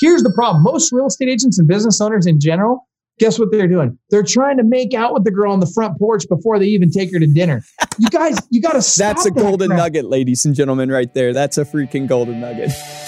[0.00, 2.88] Here's the problem: most real estate agents and business owners in general,
[3.18, 3.98] guess what they're doing?
[4.10, 6.90] They're trying to make out with the girl on the front porch before they even
[6.90, 7.62] take her to dinner.
[7.98, 9.16] You guys, you got to stop.
[9.16, 11.32] That's a golden nugget, ladies and gentlemen, right there.
[11.32, 12.70] That's a freaking golden nugget.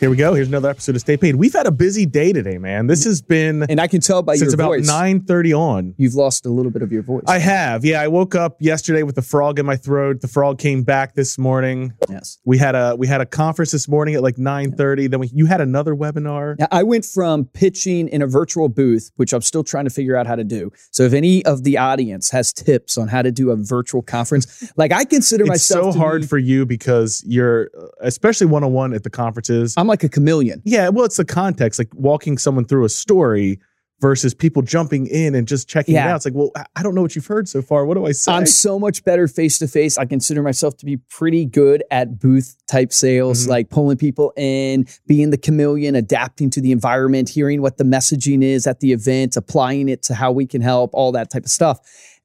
[0.00, 0.32] here we go.
[0.34, 1.34] Here's another episode of Stay Paid.
[1.34, 2.86] We've had a busy day today, man.
[2.86, 5.94] This has been And I can tell by since your about voice, 9:30 on.
[5.98, 7.24] you've lost a little bit of your voice.
[7.26, 7.84] I have.
[7.84, 10.20] Yeah, I woke up yesterday with a frog in my throat.
[10.20, 11.94] The frog came back this morning.
[12.08, 12.38] yes.
[12.44, 15.10] We had a we had a conference this morning at like 9:30.
[15.10, 16.56] Then we you had another webinar.
[16.60, 20.14] Now, I went from pitching in a virtual booth, which I'm still trying to figure
[20.16, 20.70] out how to do.
[20.92, 24.72] So if any of the audience has tips on how to do a virtual conference,
[24.76, 28.46] like I consider myself It's myself so hard be- for you because you're uh, especially
[28.46, 29.74] one-on-one at the conferences.
[29.76, 30.62] I'm like a chameleon.
[30.64, 33.58] yeah, well, it's the context, like walking someone through a story
[34.00, 36.14] versus people jumping in and just checking it out.
[36.14, 37.84] It's like, well, I- don't know what you've heard so far.
[37.84, 38.30] What do I say?
[38.30, 39.98] I'm so much better face to face.
[39.98, 43.48] I consider myself to be pretty good at booth type sales, Mhm.
[43.48, 48.44] like pulling people in, being the chameleon, adapting to the environment, hearing what the messaging
[48.44, 51.50] is at the event, applying it to how we can help, all that type of
[51.50, 51.80] stuff.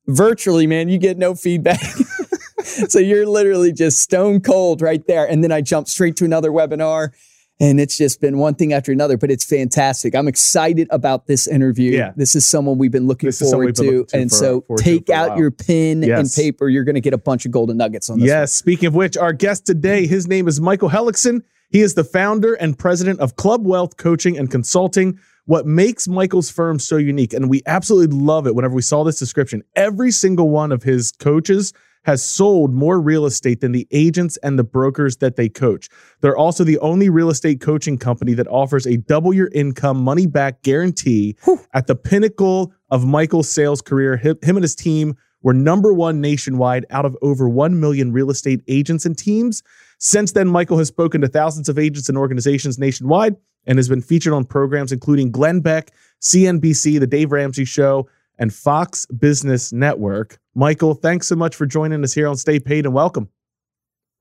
[0.05, 1.81] Virtually, man, you get no feedback.
[2.63, 5.25] so you're literally just stone cold right there.
[5.27, 7.09] And then I jump straight to another webinar.
[7.59, 10.15] And it's just been one thing after another, but it's fantastic.
[10.15, 11.91] I'm excited about this interview.
[11.91, 12.11] Yeah.
[12.15, 13.91] This is someone we've been looking This forward been to.
[13.99, 16.67] looking to and for- so forward take for out your pen and paper.
[16.67, 18.27] You're going to get a bunch of golden nuggets on this.
[18.27, 18.53] Yes.
[18.53, 21.41] Speaking of which, our guest today, his name is Michael Hellickson.
[21.69, 25.19] He is the founder and president of Club Wealth Coaching and Consulting.
[25.45, 29.19] What makes Michael's firm so unique, and we absolutely love it whenever we saw this
[29.19, 31.73] description, every single one of his coaches
[32.03, 35.89] has sold more real estate than the agents and the brokers that they coach.
[36.21, 40.25] They're also the only real estate coaching company that offers a double your income money
[40.25, 41.35] back guarantee
[41.73, 44.17] at the pinnacle of Michael's sales career.
[44.17, 48.29] Him, him and his team were number one nationwide out of over 1 million real
[48.31, 49.61] estate agents and teams.
[49.99, 53.35] Since then, Michael has spoken to thousands of agents and organizations nationwide
[53.65, 55.91] and has been featured on programs including Glenn Beck,
[56.21, 58.09] CNBC, The Dave Ramsey Show,
[58.43, 60.37] and Fox Business Network.
[60.53, 63.29] Michael, thanks so much for joining us here on Stay Paid and welcome.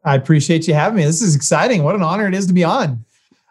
[0.04, 1.04] I appreciate you having me.
[1.04, 1.82] This is exciting.
[1.82, 3.04] What an honor it is to be on.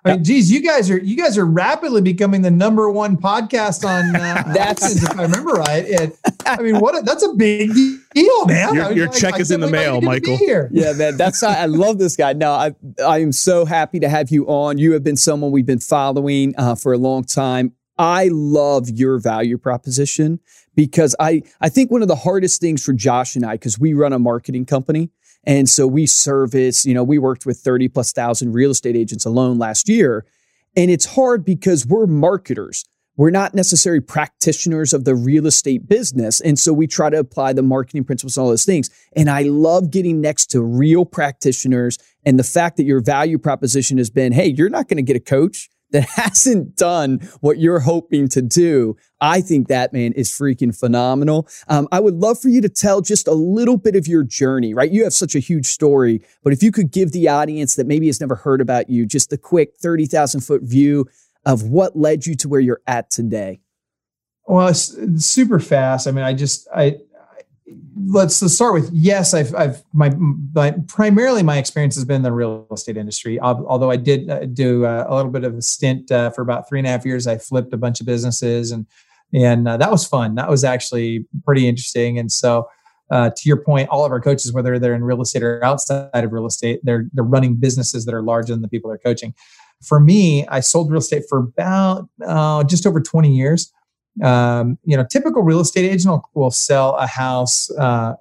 [0.03, 3.85] I mean, geez, you guys are you guys are rapidly becoming the number one podcast
[3.85, 4.15] on.
[4.15, 5.83] Uh, That's- iTunes, if I remember right.
[5.85, 7.71] It, I mean, what a, that's a big
[8.15, 8.73] deal, man.
[8.73, 10.37] Your- I mean, your I- check I is in the mail, get to be Michael.
[10.37, 10.69] Here.
[10.71, 11.17] Yeah, man.
[11.17, 12.33] That's I love this guy.
[12.33, 12.73] No, I
[13.05, 14.77] I am so happy to have you on.
[14.79, 17.73] You have been someone we've been following uh, for a long time.
[17.97, 20.39] I love your value proposition
[20.75, 23.93] because I I think one of the hardest things for Josh and I because we
[23.93, 25.11] run a marketing company
[25.43, 26.85] and so we service.
[26.85, 30.25] You know, we worked with thirty plus thousand real estate agents alone last year,
[30.75, 32.85] and it's hard because we're marketers.
[33.17, 36.39] We're not necessarily practitioners of the real estate business.
[36.39, 38.89] And so we try to apply the marketing principles and all those things.
[39.15, 41.97] And I love getting next to real practitioners.
[42.25, 45.17] And the fact that your value proposition has been, hey, you're not going to get
[45.17, 48.95] a coach that hasn't done what you're hoping to do.
[49.19, 51.47] I think that, man, is freaking phenomenal.
[51.67, 54.73] Um, I would love for you to tell just a little bit of your journey,
[54.73, 54.91] right?
[54.91, 58.07] You have such a huge story, but if you could give the audience that maybe
[58.07, 61.07] has never heard about you just a quick 30,000 foot view
[61.45, 63.61] of what led you to where you're at today.
[64.47, 66.07] Well, it's, super fast.
[66.07, 66.97] I mean, I just I
[68.07, 69.33] let's, let's start with yes.
[69.33, 70.11] I've I've my,
[70.53, 73.39] my primarily my experience has been in the real estate industry.
[73.39, 76.67] Although I did uh, do uh, a little bit of a stint uh, for about
[76.67, 77.27] three and a half years.
[77.27, 78.85] I flipped a bunch of businesses and
[79.33, 80.35] and uh, that was fun.
[80.35, 82.19] That was actually pretty interesting.
[82.19, 82.69] And so.
[83.09, 86.23] Uh, to your point, all of our coaches, whether they're in real estate or outside
[86.23, 89.33] of real estate, they're they're running businesses that are larger than the people they're coaching.
[89.83, 93.73] For me, I sold real estate for about uh, just over 20 years
[94.23, 97.69] um, you know, typical real estate agent will, will sell a house.
[97.71, 98.13] Uh,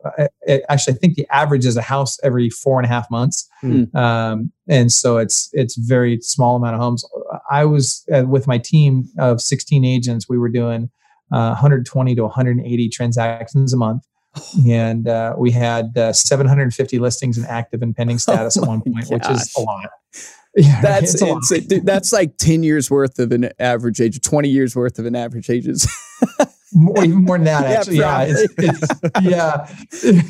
[0.68, 3.84] actually, I think the average is a house every four and a half months, Hmm.
[3.94, 7.04] um, and so it's it's very small amount of homes.
[7.50, 10.28] I was uh, with my team of 16 agents.
[10.28, 10.90] We were doing
[11.32, 14.04] uh, 120 to 180 transactions a month.
[14.68, 19.06] And uh, we had uh, 750 listings in active and pending status at one point,
[19.08, 19.90] which is a lot.
[20.56, 21.36] Yeah, That's it's a lot.
[21.36, 21.66] insane.
[21.66, 25.14] Dude, that's like 10 years worth of an average age, 20 years worth of an
[25.14, 25.68] average age.
[26.74, 27.62] more, even more than that.
[27.70, 29.66] Yeah, Actually, yeah, it's, it's, yeah.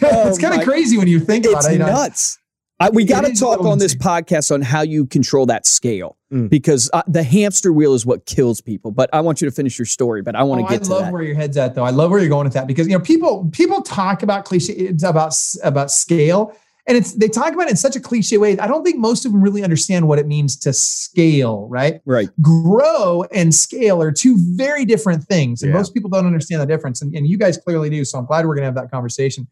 [0.02, 1.72] Oh it's kind of crazy when you think about it's it.
[1.72, 2.38] You know, nuts.
[2.80, 6.48] I, we got to talk on this podcast on how you control that scale mm.
[6.48, 8.90] because uh, the hamster wheel is what kills people.
[8.90, 10.22] But I want you to finish your story.
[10.22, 11.12] But I want oh, to get I to love that.
[11.12, 11.84] where your head's at, though.
[11.84, 14.94] I love where you're going with that because you know people people talk about cliche
[15.04, 16.56] about about scale,
[16.86, 18.58] and it's they talk about it in such a cliche way.
[18.58, 21.68] I don't think most of them really understand what it means to scale.
[21.68, 22.00] Right.
[22.04, 22.28] Right.
[22.40, 25.78] Grow and scale are two very different things, and yeah.
[25.78, 27.02] most people don't understand the difference.
[27.02, 28.04] And, and you guys clearly do.
[28.04, 29.46] So I'm glad we're going to have that conversation.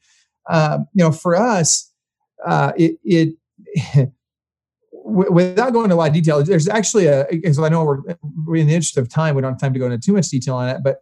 [0.49, 1.89] Uh, you know, for us
[2.45, 3.35] uh, it, it
[5.05, 8.03] without going into a lot of detail, there's actually a, because I know we're,
[8.47, 10.29] we're, in the interest of time, we don't have time to go into too much
[10.29, 11.01] detail on it, but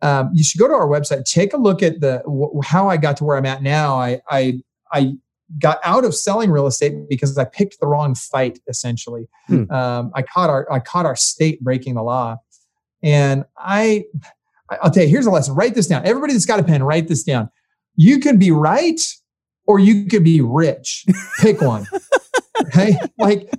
[0.00, 2.22] um, you should go to our website, take a look at the,
[2.64, 3.96] how I got to where I'm at now.
[3.96, 4.60] I, I,
[4.92, 5.14] I
[5.58, 8.58] got out of selling real estate because I picked the wrong fight.
[8.68, 9.70] Essentially, hmm.
[9.70, 12.36] um, I caught our, I caught our state breaking the law
[13.02, 14.04] and I,
[14.82, 15.54] I'll tell you, here's a lesson.
[15.54, 16.04] Write this down.
[16.04, 17.50] Everybody that's got a pen, write this down.
[17.96, 19.00] You can be right
[19.66, 21.04] or you could be rich.
[21.40, 21.86] Pick one.
[22.62, 22.98] okay.
[23.18, 23.50] Like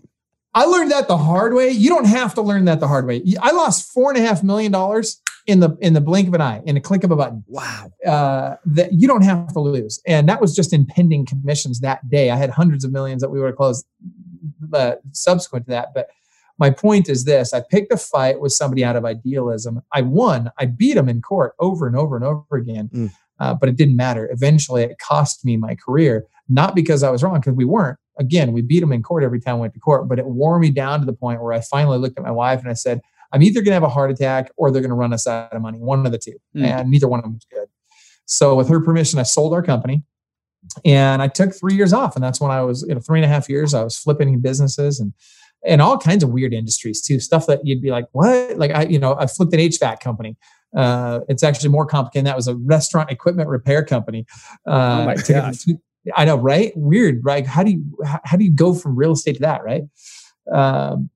[0.53, 1.69] I learned that the hard way.
[1.69, 3.24] You don't have to learn that the hard way.
[3.41, 6.42] I lost four and a half million dollars in the in the blink of an
[6.42, 7.44] eye, in a click of a button.
[7.48, 7.92] Wow.
[8.06, 12.07] Uh, that you don't have to lose, and that was just in pending commissions that
[12.10, 12.30] day.
[12.30, 13.86] I had hundreds of millions that we were have closed
[14.74, 16.07] uh, subsequent to that, but.
[16.62, 19.81] My point is this I picked a fight with somebody out of idealism.
[19.94, 20.51] I won.
[20.60, 22.90] I beat him in court over and over and over again.
[22.94, 23.12] Mm.
[23.40, 24.30] Uh, but it didn't matter.
[24.30, 27.98] Eventually, it cost me my career, not because I was wrong, because we weren't.
[28.18, 30.60] Again, we beat them in court every time we went to court, but it wore
[30.60, 33.00] me down to the point where I finally looked at my wife and I said,
[33.31, 35.53] I'm either going to have a heart attack or they're going to run us out
[35.53, 36.37] of money, one of the two.
[36.55, 36.63] Mm.
[36.63, 37.67] And neither one of them was good.
[38.25, 40.03] So, with her permission, I sold our company
[40.85, 42.15] and I took three years off.
[42.15, 44.39] And that's when I was, you know, three and a half years, I was flipping
[44.39, 45.13] businesses and
[45.65, 47.19] and all kinds of weird industries too.
[47.19, 48.57] Stuff that you'd be like, what?
[48.57, 50.37] Like I, you know, I flipped an HVAC company.
[50.75, 52.27] Uh, it's actually more complicated.
[52.27, 54.25] That was a restaurant equipment repair company.
[54.65, 55.65] Uh, oh my gosh.
[56.15, 56.71] I know, right?
[56.75, 57.45] Weird, right?
[57.45, 57.83] How do you
[58.23, 59.83] how do you go from real estate to that, right?
[60.51, 61.09] Um,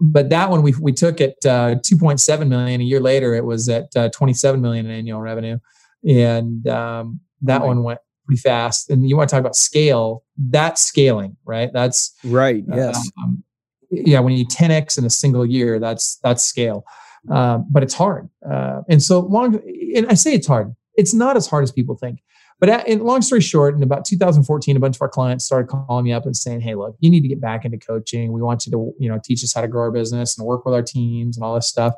[0.00, 2.80] but that one we we took it uh, 2.7 million.
[2.80, 5.58] A year later, it was at uh, 27 million in annual revenue,
[6.06, 8.90] and um, that one went pretty fast.
[8.90, 10.24] And you want to talk about scale?
[10.36, 11.70] That's scaling, right?
[11.72, 12.62] That's right.
[12.68, 13.10] Yes.
[13.22, 13.42] Um,
[13.90, 14.20] yeah.
[14.20, 16.84] When you 10x in a single year, that's that's scale.
[17.30, 18.28] Um, but it's hard.
[18.48, 19.60] Uh, and so long,
[19.94, 20.74] and I say it's hard.
[20.96, 22.20] It's not as hard as people think.
[22.60, 25.68] But at, in long story short, in about 2014, a bunch of our clients started
[25.68, 28.32] calling me up and saying, "Hey, look, you need to get back into coaching.
[28.32, 30.64] We want you to, you know, teach us how to grow our business and work
[30.64, 31.94] with our teams and all this stuff."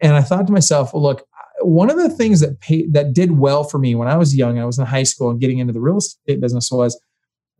[0.00, 1.26] And I thought to myself, "Well, look,
[1.62, 4.58] one of the things that paid, that did well for me when I was young,
[4.58, 7.00] I was in high school and getting into the real estate business was."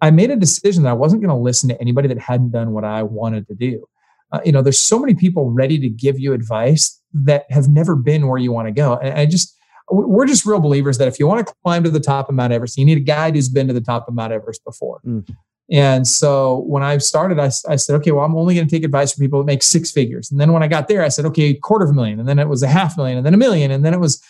[0.02, 2.72] I made a decision that I wasn't going to listen to anybody that hadn't done
[2.72, 3.86] what I wanted to do
[4.32, 7.94] uh, you know, there's so many people ready to give you advice that have never
[7.94, 8.94] been where you want to go.
[8.96, 9.55] And I just,
[9.90, 12.52] we're just real believers that if you want to climb to the top of Mount
[12.52, 15.00] Everest, you need a guide who's been to the top of Mount Everest before.
[15.06, 15.28] Mm.
[15.70, 18.84] And so when I started, I, I said, okay, well, I'm only going to take
[18.84, 20.30] advice from people that make six figures.
[20.30, 22.20] And then when I got there, I said, okay, quarter of a million.
[22.20, 23.72] And then it was a half million, and then a million.
[23.72, 24.22] And then it was,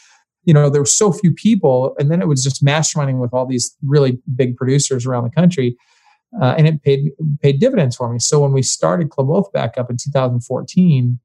[0.45, 1.95] you know, there were so few people.
[1.99, 5.77] And then it was just masterminding with all these really big producers around the country
[6.41, 8.19] uh, and it paid paid dividends for me.
[8.19, 11.19] So when we started Club Wealth back up in 2014,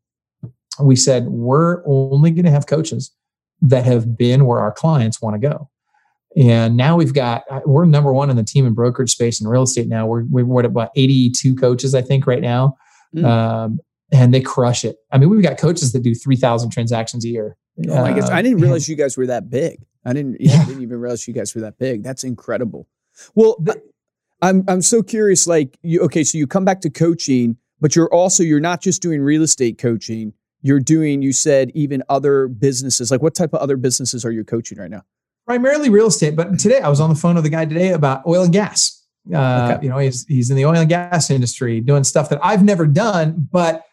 [0.82, 3.12] we said we're only going to have coaches
[3.62, 5.70] that have been where our clients want to go.
[6.38, 9.48] And now we've got uh, we're number one in the team and brokerage space in
[9.48, 9.88] real estate.
[9.88, 12.78] Now we're we're at about 82 coaches, I think, right now,
[13.14, 13.26] mm.
[13.26, 13.80] um,
[14.14, 14.96] and they crush it.
[15.12, 17.58] I mean, we've got coaches that do 3,000 transactions a year.
[17.90, 19.84] Oh my gosh, I didn't uh, realize you guys were that big.
[20.06, 20.40] I didn't.
[20.40, 20.62] Yeah, yeah.
[20.62, 22.04] I didn't even realize you guys were that big.
[22.04, 22.88] That's incredible.
[23.36, 23.82] Well, the,
[24.42, 25.48] I'm I'm so curious.
[25.48, 26.24] Like, you okay?
[26.24, 29.78] So you come back to coaching, but you're also you're not just doing real estate
[29.78, 30.34] coaching.
[30.62, 31.22] You're doing.
[31.22, 33.12] You said even other businesses.
[33.12, 35.04] Like, what type of other businesses are you coaching right now?
[35.46, 38.26] Primarily real estate, but today I was on the phone with a guy today about
[38.28, 39.04] oil and gas.
[39.34, 39.84] Uh, okay.
[39.84, 42.86] You know, he's he's in the oil and gas industry doing stuff that I've never
[42.88, 43.86] done, but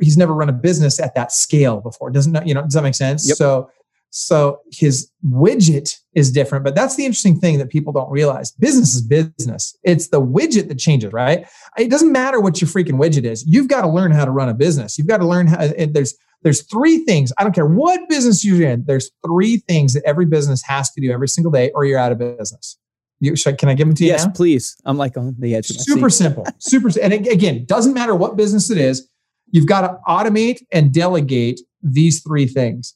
[0.00, 2.10] he's never run a business at that scale before.
[2.10, 2.62] Doesn't know, you know?
[2.62, 3.26] Does that make sense?
[3.28, 3.36] Yep.
[3.36, 3.70] So
[4.10, 8.52] so his widget is different, but that's the interesting thing that people don't realize.
[8.52, 9.76] Business is business.
[9.82, 11.46] It's the widget that changes, right?
[11.76, 13.44] It doesn't matter what your freaking widget is.
[13.46, 14.98] You've got to learn how to run a business.
[14.98, 17.32] You've got to learn how there's there's three things.
[17.36, 18.84] I don't care what business you're in.
[18.86, 22.12] There's three things that every business has to do every single day, or you're out
[22.12, 22.78] of business.
[23.20, 24.10] You, should, can I give them to you?
[24.10, 24.32] Yes, now?
[24.32, 24.76] please.
[24.84, 25.66] I'm like on the edge.
[25.66, 26.46] Super simple.
[26.58, 26.90] Super.
[27.02, 29.08] And again, doesn't matter what business it is.
[29.50, 32.94] You've got to automate and delegate these three things.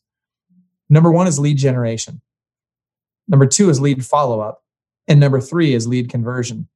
[0.92, 2.20] Number one is lead generation.
[3.26, 4.62] Number two is lead follow up.
[5.08, 6.68] And number three is lead conversion.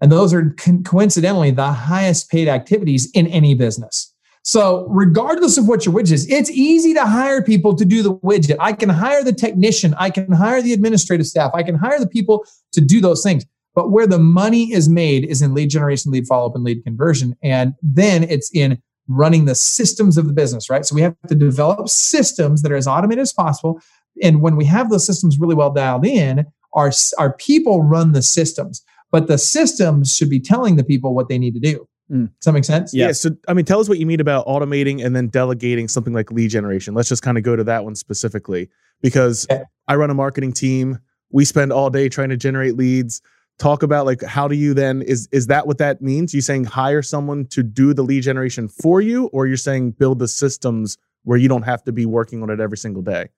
[0.00, 4.14] And those are co- coincidentally the highest paid activities in any business.
[4.44, 8.14] So, regardless of what your widget is, it's easy to hire people to do the
[8.14, 8.58] widget.
[8.60, 12.06] I can hire the technician, I can hire the administrative staff, I can hire the
[12.06, 13.44] people to do those things.
[13.74, 16.84] But where the money is made is in lead generation, lead follow up, and lead
[16.84, 17.36] conversion.
[17.42, 20.84] And then it's in running the systems of the business, right?
[20.84, 23.80] So we have to develop systems that are as automated as possible.
[24.22, 28.22] And when we have those systems really well dialed in, our, our people run the
[28.22, 31.86] systems, but the systems should be telling the people what they need to do.
[32.10, 32.28] Mm.
[32.28, 32.92] Does that make sense?
[32.92, 33.06] Yeah.
[33.06, 33.12] yeah.
[33.12, 36.30] So, I mean, tell us what you mean about automating and then delegating something like
[36.30, 36.94] lead generation.
[36.94, 38.68] Let's just kind of go to that one specifically
[39.02, 39.62] because okay.
[39.88, 40.98] I run a marketing team.
[41.30, 43.22] We spend all day trying to generate leads.
[43.58, 46.34] Talk about like how do you then is is that what that means?
[46.34, 50.18] You saying hire someone to do the lead generation for you, or you're saying build
[50.18, 53.28] the systems where you don't have to be working on it every single day?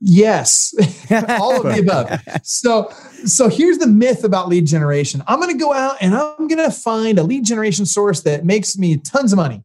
[0.00, 0.74] Yes,
[1.10, 2.20] all of the above.
[2.44, 2.92] So,
[3.24, 5.22] so here's the myth about lead generation.
[5.26, 8.44] I'm going to go out and I'm going to find a lead generation source that
[8.44, 9.64] makes me tons of money.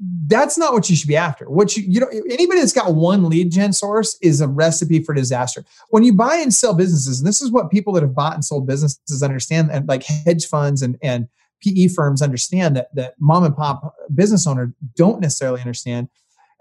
[0.00, 1.50] That's not what you should be after.
[1.50, 5.12] What you you know anybody that's got one lead gen source is a recipe for
[5.12, 5.64] disaster.
[5.90, 8.44] When you buy and sell businesses, and this is what people that have bought and
[8.44, 11.28] sold businesses understand, and like hedge funds and and
[11.64, 16.08] PE firms understand that that mom and pop business owner don't necessarily understand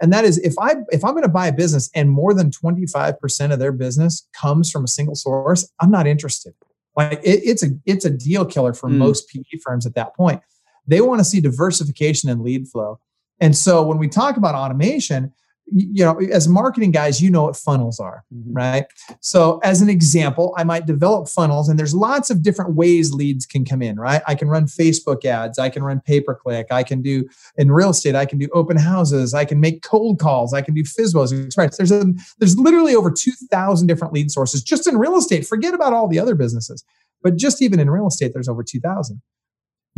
[0.01, 2.49] and that is if i if i'm going to buy a business and more than
[2.49, 6.53] 25% of their business comes from a single source i'm not interested
[6.95, 8.97] like it, it's a it's a deal killer for mm.
[8.97, 10.41] most pe firms at that point
[10.87, 12.99] they want to see diversification and lead flow
[13.39, 15.33] and so when we talk about automation
[15.69, 18.53] you know as marketing guys you know what funnels are mm-hmm.
[18.53, 18.85] right?
[19.19, 23.45] So as an example i might develop funnels and there's lots of different ways leads
[23.45, 24.21] can come in right?
[24.27, 27.25] I can run facebook ads i can run pay per click i can do
[27.57, 30.73] in real estate i can do open houses i can make cold calls i can
[30.73, 32.05] do FSBOs there's a
[32.39, 35.45] there's literally over 2000 different lead sources just in real estate.
[35.45, 36.83] Forget about all the other businesses
[37.21, 39.21] but just even in real estate there's over 2000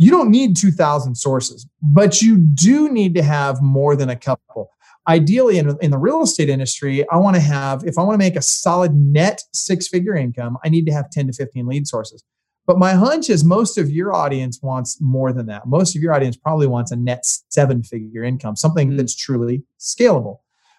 [0.00, 4.70] you don't need 2000 sources but you do need to have more than a couple.
[5.06, 8.18] Ideally in, in the real estate industry i want to have if i want to
[8.18, 11.86] make a solid net six figure income i need to have 10 to 15 lead
[11.86, 12.24] sources.
[12.66, 15.66] But my hunch is most of your audience wants more than that.
[15.66, 18.96] Most of your audience probably wants a net seven figure income something mm-hmm.
[18.96, 20.38] that's truly scalable.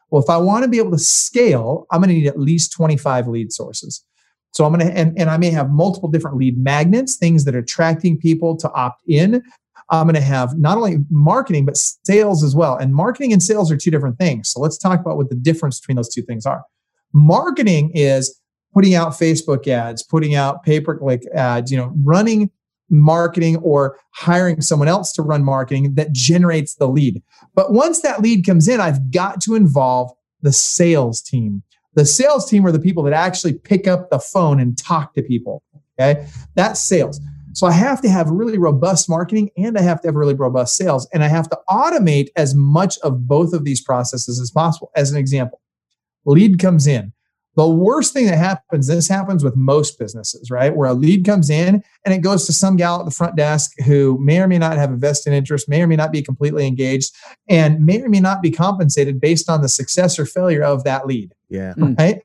[0.10, 2.74] Well if i want to be able to scale i'm going to need at least
[2.74, 4.04] 25 lead sources
[4.52, 7.56] so I'm going to, and, and I may have multiple different lead magnets, things that
[7.56, 9.42] are attracting people to opt in.
[9.90, 12.76] I'm going to have not only marketing, but sales as well.
[12.78, 14.50] And marketing and sales are two different things.
[14.50, 16.64] So let's talk about what the difference between those two things are.
[17.14, 18.40] Marketing is
[18.74, 22.50] putting out Facebook ads, putting out pay per click ads, you know, running
[22.90, 27.22] marketing or hiring someone else to run marketing that generates the lead.
[27.56, 31.64] But once that lead comes in, I've got to involve the sales team.
[31.94, 35.22] The sales team are the people that actually pick up the phone and talk to
[35.22, 35.64] people.
[36.00, 36.28] Okay.
[36.56, 37.20] That's sales.
[37.54, 40.76] So I have to have really robust marketing and I have to have really robust
[40.76, 41.08] sales.
[41.14, 44.90] And I have to automate as much of both of these processes as possible.
[44.96, 45.60] As an example,
[46.26, 47.12] lead comes in.
[47.56, 50.74] The worst thing that happens, this happens with most businesses, right?
[50.74, 53.72] Where a lead comes in and it goes to some gal at the front desk
[53.86, 56.66] who may or may not have a vested interest, may or may not be completely
[56.66, 57.14] engaged,
[57.50, 61.06] and may or may not be compensated based on the success or failure of that
[61.06, 61.34] lead.
[61.50, 61.74] Yeah.
[61.74, 61.96] Hmm.
[61.98, 62.22] Right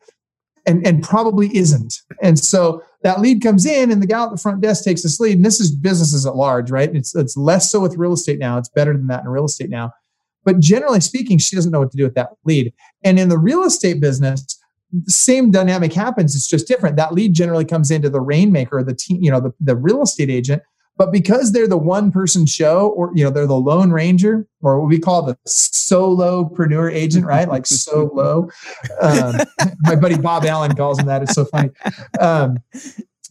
[0.67, 2.03] and, and probably isn't.
[2.21, 5.21] And so that lead comes in and the gal at the front desk takes this
[5.21, 5.37] lead.
[5.37, 6.95] And this is businesses at large, right?
[6.95, 8.59] It's, it's less so with real estate now.
[8.59, 9.93] It's better than that in real estate now.
[10.45, 12.73] But generally speaking, she doesn't know what to do with that lead.
[13.05, 14.61] And in the real estate business,
[15.07, 16.35] same dynamic happens.
[16.35, 16.97] It's just different.
[16.97, 20.31] That lead generally comes into the rainmaker, the team, you know, the, the real estate
[20.31, 20.63] agent
[20.97, 24.81] but because they're the one person show, or you know, they're the lone ranger, or
[24.81, 27.49] what we call the solopreneur agent, right?
[27.49, 28.49] Like solo.
[29.01, 29.37] Um,
[29.83, 31.23] my buddy Bob Allen calls them that.
[31.23, 31.71] It's so funny.
[32.19, 32.59] Um,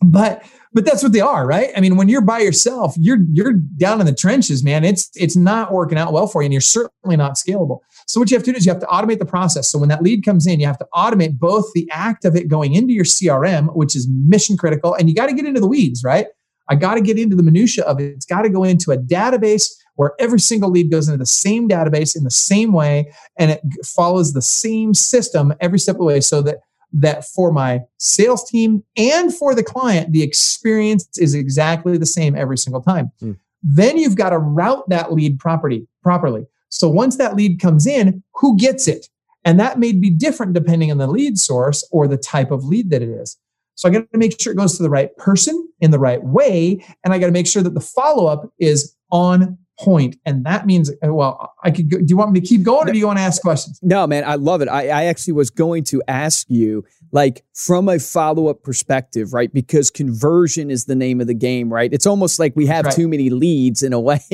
[0.01, 0.43] but
[0.74, 1.69] but that's what they are, right?
[1.75, 4.83] I mean, when you're by yourself, you're you're down in the trenches, man.
[4.83, 7.79] It's it's not working out well for you, and you're certainly not scalable.
[8.07, 9.67] So what you have to do is you have to automate the process.
[9.67, 12.47] So when that lead comes in, you have to automate both the act of it
[12.47, 15.67] going into your CRM, which is mission critical, and you got to get into the
[15.67, 16.27] weeds, right?
[16.67, 18.05] I got to get into the minutia of it.
[18.05, 21.69] It's got to go into a database where every single lead goes into the same
[21.69, 26.05] database in the same way and it follows the same system every step of the
[26.05, 26.57] way so that
[26.97, 32.35] that for my sales team and for the client the experience is exactly the same
[32.35, 33.12] every single time.
[33.21, 33.38] Mm.
[33.63, 36.45] Then you've got to route that lead property properly.
[36.69, 39.07] So once that lead comes in, who gets it?
[39.43, 42.89] And that may be different depending on the lead source or the type of lead
[42.89, 43.38] that it is.
[43.75, 46.24] So I got to make sure it goes to the right person in the right
[46.24, 46.84] way.
[47.03, 50.17] And I got to make sure that the follow up is on point.
[50.25, 52.88] And that means, uh, well, I could go, do you want me to keep going
[52.88, 53.79] or do you want to ask questions?
[53.82, 54.70] No, man, I love it.
[54.70, 59.53] I, I actually was going to ask you, like, from a follow up perspective, right?
[59.53, 61.94] Because conversion is the name of the game, right?
[61.94, 62.96] It's almost like we have right.
[62.96, 64.22] too many leads in a way.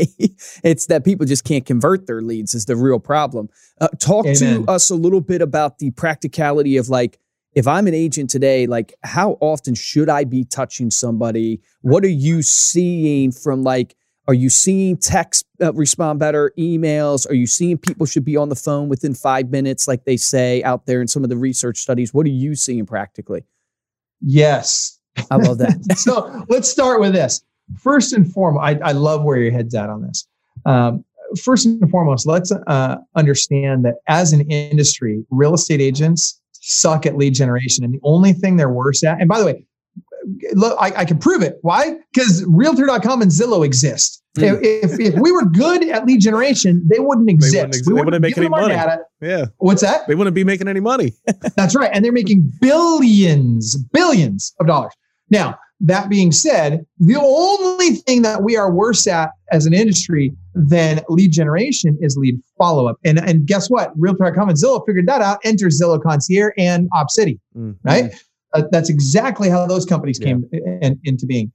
[0.63, 3.49] it's that people just can't convert their leads, is the real problem.
[3.79, 4.65] Uh, talk Amen.
[4.65, 7.19] to us a little bit about the practicality of like,
[7.53, 11.61] if I'm an agent today, like how often should I be touching somebody?
[11.81, 13.95] What are you seeing from like,
[14.27, 17.29] are you seeing text uh, respond better, emails?
[17.29, 20.61] Are you seeing people should be on the phone within five minutes, like they say
[20.63, 22.13] out there in some of the research studies?
[22.13, 23.43] What are you seeing practically?
[24.21, 24.99] Yes.
[25.29, 25.83] I love that.
[25.97, 27.43] so let's start with this.
[27.79, 30.27] First and foremost, I, I love where your head's at on this.
[30.65, 31.03] Um,
[31.41, 37.17] first and foremost, let's uh, understand that as an industry, real estate agents suck at
[37.17, 37.83] lead generation.
[37.83, 39.65] And the only thing they're worse at, and by the way,
[40.53, 41.57] look, I, I can prove it.
[41.61, 41.95] Why?
[42.13, 44.23] Because realtor.com and Zillow exist.
[44.37, 44.59] Mm.
[44.61, 47.53] If, if, we were good at lead generation, they wouldn't exist.
[47.53, 48.73] They wouldn't, ex- we wouldn't, wouldn't make any money.
[48.73, 48.99] Data.
[49.19, 49.45] Yeah.
[49.57, 50.07] What's that?
[50.07, 51.13] They wouldn't be making any money.
[51.57, 51.91] That's right.
[51.93, 54.93] And they're making billions, billions of dollars.
[55.29, 60.33] Now, that being said, the only thing that we are worse at as an industry
[60.53, 62.97] than lead generation is lead follow up.
[63.03, 63.91] And, and guess what?
[63.97, 65.39] Realtor.com and Zillow figured that out.
[65.43, 67.71] Enter Zillow Concierge and OpCity, mm-hmm.
[67.83, 68.13] right?
[68.53, 70.59] Uh, that's exactly how those companies came yeah.
[70.81, 71.51] in, into being.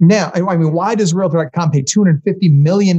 [0.00, 2.98] Now, I mean, why does Realtor.com pay $250 million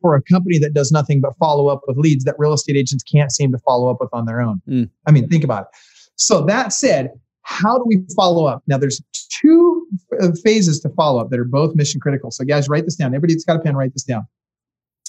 [0.00, 3.04] for a company that does nothing but follow up with leads that real estate agents
[3.04, 4.62] can't seem to follow up with on their own?
[4.66, 4.88] Mm.
[5.06, 5.68] I mean, think about it.
[6.16, 7.10] So that said,
[7.42, 8.62] how do we follow up?
[8.66, 9.02] Now, there's
[9.42, 9.86] two
[10.20, 12.30] uh, phases to follow up that are both mission critical.
[12.30, 13.08] So, guys, write this down.
[13.08, 14.26] Everybody that's got a pen, write this down.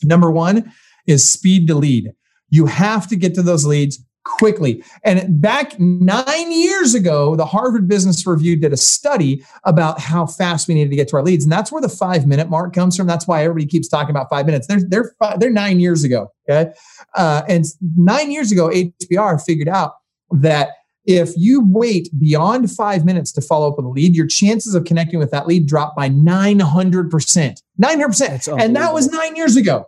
[0.04, 0.72] Number one
[1.08, 2.12] is speed to lead.
[2.50, 4.84] You have to get to those leads quickly.
[5.04, 10.68] And back nine years ago, the Harvard Business Review did a study about how fast
[10.68, 11.44] we needed to get to our leads.
[11.44, 13.08] And that's where the five minute mark comes from.
[13.08, 14.68] That's why everybody keeps talking about five minutes.
[14.68, 16.32] They're, they're, five, they're nine years ago.
[16.50, 16.72] Okay.
[17.16, 17.66] Uh, and
[17.98, 19.94] nine years ago, HBR figured out
[20.32, 20.70] that
[21.06, 24.86] if you wait beyond five minutes to follow up with a lead, your chances of
[24.86, 27.62] connecting with that lead drop by 900%.
[27.82, 28.60] 900%.
[28.60, 29.88] And that was nine years ago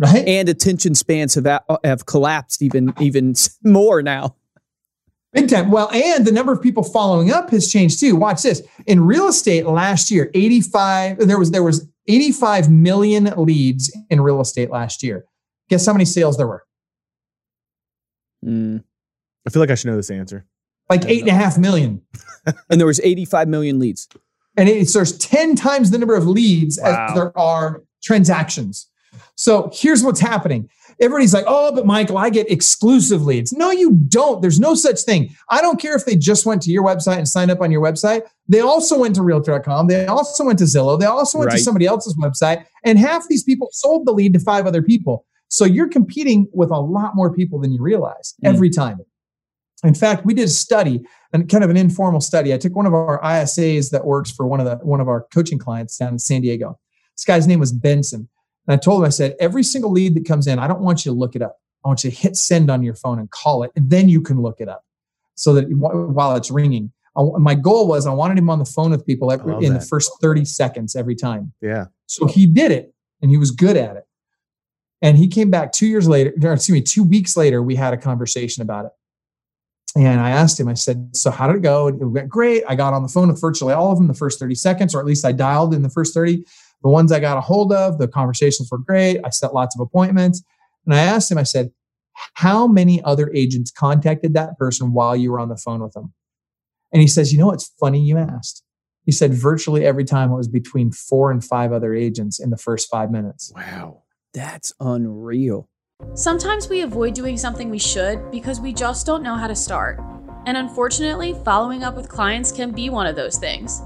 [0.00, 0.26] right?
[0.26, 1.46] And attention spans have
[1.84, 4.36] have collapsed even even more now.
[5.32, 5.70] Big time.
[5.70, 8.16] Well, and the number of people following up has changed too.
[8.16, 8.62] Watch this.
[8.86, 14.40] In real estate last year, 85 there was there was 85 million leads in real
[14.40, 15.24] estate last year.
[15.68, 16.64] Guess how many sales there were?
[18.44, 18.82] Mm.
[19.46, 20.46] I feel like I should know this answer.
[20.88, 22.02] Like eight and a half million.
[22.70, 24.08] and there was 85 million leads.
[24.56, 27.06] And it's there's 10 times the number of leads wow.
[27.06, 28.88] as there are transactions.
[29.36, 30.68] So here's what's happening.
[31.00, 33.54] Everybody's like, oh, but Michael, I get exclusive leads.
[33.54, 34.42] No, you don't.
[34.42, 35.34] There's no such thing.
[35.48, 37.82] I don't care if they just went to your website and signed up on your
[37.82, 38.22] website.
[38.48, 39.86] They also went to realtor.com.
[39.86, 41.00] They also went to Zillow.
[41.00, 41.56] They also went right.
[41.56, 42.66] to somebody else's website.
[42.84, 45.24] And half these people sold the lead to five other people.
[45.48, 48.48] So you're competing with a lot more people than you realize mm.
[48.48, 49.00] every time.
[49.82, 52.52] In fact, we did a study and kind of an informal study.
[52.52, 55.26] I took one of our ISAs that works for one of the one of our
[55.32, 56.78] coaching clients down in San Diego.
[57.16, 58.28] This guy's name was Benson.
[58.70, 61.04] And I told him, I said, every single lead that comes in, I don't want
[61.04, 61.56] you to look it up.
[61.84, 64.20] I want you to hit send on your phone and call it, and then you
[64.20, 64.84] can look it up
[65.34, 66.92] so that while it's ringing.
[67.16, 69.80] I, my goal was I wanted him on the phone with people every, in that.
[69.80, 71.52] the first 30 seconds every time.
[71.60, 71.86] Yeah.
[72.06, 74.04] So he did it and he was good at it.
[75.02, 77.92] And he came back two years later, or excuse me, two weeks later, we had
[77.92, 78.92] a conversation about it.
[79.96, 81.88] And I asked him, I said, So how did it go?
[81.88, 82.62] And it went great.
[82.68, 85.00] I got on the phone with virtually all of them the first 30 seconds, or
[85.00, 86.44] at least I dialed in the first 30.
[86.82, 89.20] The ones I got a hold of, the conversations were great.
[89.24, 90.42] I set lots of appointments.
[90.86, 91.70] And I asked him, I said,
[92.34, 96.12] how many other agents contacted that person while you were on the phone with them?
[96.92, 98.62] And he says, you know, it's funny you asked.
[99.04, 102.56] He said virtually every time it was between four and five other agents in the
[102.56, 103.52] first five minutes.
[103.54, 104.02] Wow.
[104.34, 105.68] That's unreal.
[106.14, 110.00] Sometimes we avoid doing something we should because we just don't know how to start.
[110.46, 113.82] And unfortunately, following up with clients can be one of those things.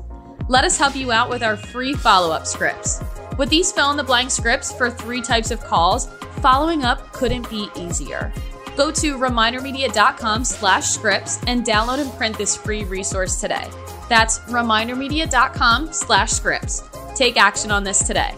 [0.46, 3.02] Let us help you out with our free follow up scripts.
[3.38, 6.06] With these fill in the blank scripts for three types of calls,
[6.42, 8.30] following up couldn't be easier.
[8.76, 13.66] Go to remindermedia.com slash scripts and download and print this free resource today.
[14.10, 16.82] That's remindermedia.com slash scripts.
[17.14, 18.34] Take action on this today.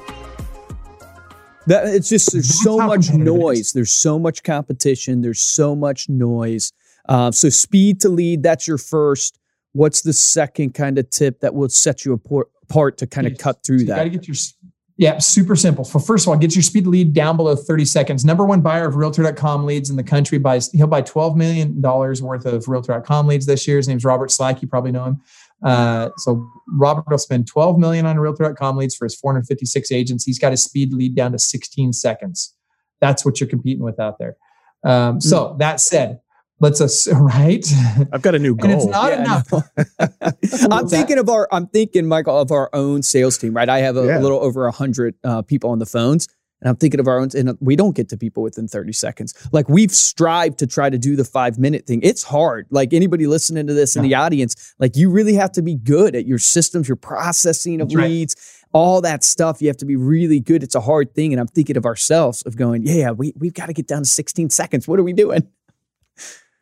[1.66, 3.72] That it's just there's so much noise.
[3.72, 5.22] There's so much competition.
[5.22, 6.72] There's so much noise.
[7.08, 8.44] Uh, so speed to lead.
[8.44, 9.40] That's your first.
[9.76, 13.62] What's the second kind of tip that will set you apart to kind of cut
[13.62, 13.92] through so that?
[13.92, 14.36] You got to get your
[14.98, 15.84] yeah, super simple.
[15.84, 18.24] So first of all, get your speed lead down below 30 seconds.
[18.24, 22.22] Number one buyer of Realtor.com leads in the country buys he'll buy 12 million dollars
[22.22, 23.76] worth of Realtor.com leads this year.
[23.76, 24.62] His name's Robert Slack.
[24.62, 25.20] You probably know him.
[25.62, 30.24] Uh, so Robert will spend 12 million on Realtor.com leads for his 456 agents.
[30.24, 32.54] He's got his speed lead down to 16 seconds.
[33.00, 34.36] That's what you're competing with out there.
[34.82, 35.58] Um, so mm.
[35.58, 36.20] that said,
[36.60, 37.66] let's us right
[38.12, 39.52] i've got a new goal and it's not yeah, enough
[40.72, 43.96] i'm thinking of our i'm thinking michael of our own sales team right i have
[43.96, 44.18] a, yeah.
[44.18, 46.28] a little over 100 uh, people on the phones
[46.60, 49.34] And I'm thinking of our own, and we don't get to people within 30 seconds.
[49.52, 52.00] Like we've strived to try to do the five minute thing.
[52.02, 52.66] It's hard.
[52.70, 56.16] Like anybody listening to this in the audience, like you really have to be good
[56.16, 58.08] at your systems, your processing of That's right.
[58.08, 59.60] leads, all that stuff.
[59.60, 60.62] You have to be really good.
[60.62, 61.34] It's a hard thing.
[61.34, 64.08] And I'm thinking of ourselves of going, yeah, we, we've got to get down to
[64.08, 64.88] 16 seconds.
[64.88, 65.46] What are we doing?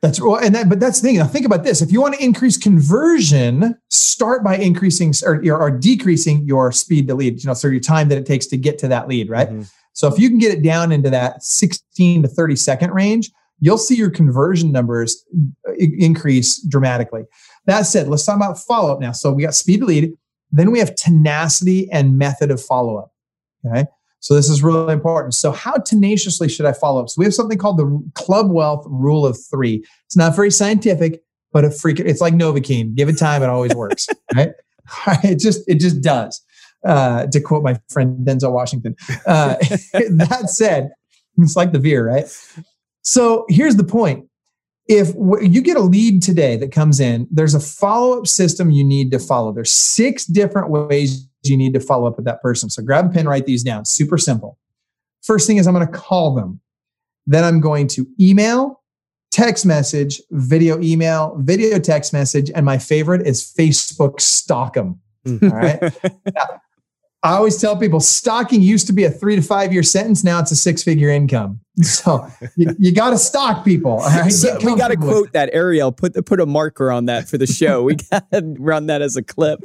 [0.05, 1.17] That's well, and that, but that's the thing.
[1.17, 5.71] Now think about this: if you want to increase conversion, start by increasing or, or
[5.71, 7.43] decreasing your speed to lead.
[7.43, 9.49] You know, so your time that it takes to get to that lead, right?
[9.49, 9.71] Mhm.
[9.95, 13.79] So if you can get it down into that 16 to 30 second range, you'll
[13.79, 15.25] see your conversion numbers
[15.69, 17.23] i- increase dramatically.
[17.67, 19.13] That said, let's talk about follow up now.
[19.13, 20.13] So we got speed to lead,
[20.53, 23.13] then we have tenacity and method of follow up.
[23.65, 23.87] Okay.
[24.25, 25.35] So this is really important.
[25.35, 27.11] So how tenaciously should I follow up?
[27.11, 29.85] So we have something called the Club Wealth Rule of Three.
[30.07, 32.95] It's not very scientific, but it freaking it's like Novocaine.
[32.95, 34.09] Give it time, it always works.
[34.35, 34.53] right?
[35.25, 36.43] It just it just does.
[36.87, 38.97] Uh, to quote my friend Denzel Washington.
[39.27, 39.57] Uh,
[39.93, 40.91] that said,
[41.37, 42.27] it's like the veer, right?
[43.03, 44.27] So here's the point.
[44.87, 48.85] If you get a lead today that comes in, there's a follow up system you
[48.85, 49.53] need to follow.
[49.53, 52.69] There's six different ways you need to follow up with that person.
[52.69, 53.85] So grab a pen, write these down.
[53.85, 54.59] Super simple.
[55.23, 56.61] First thing is I'm going to call them.
[57.27, 58.83] Then I'm going to email,
[59.33, 65.01] text message, video email, video text message, and my favorite is Facebook stalk them.
[65.25, 65.39] Hmm.
[65.43, 65.81] All right.
[66.35, 66.61] Now,
[67.25, 70.23] I always tell people stocking used to be a three to five year sentence.
[70.23, 71.61] Now it's a six figure income.
[71.83, 73.97] So you, you got to stock people.
[73.97, 74.31] Right.
[74.31, 75.91] So we got to quote that Ariel.
[75.91, 77.83] Put put a marker on that for the show.
[77.83, 79.59] we got to run that as a clip.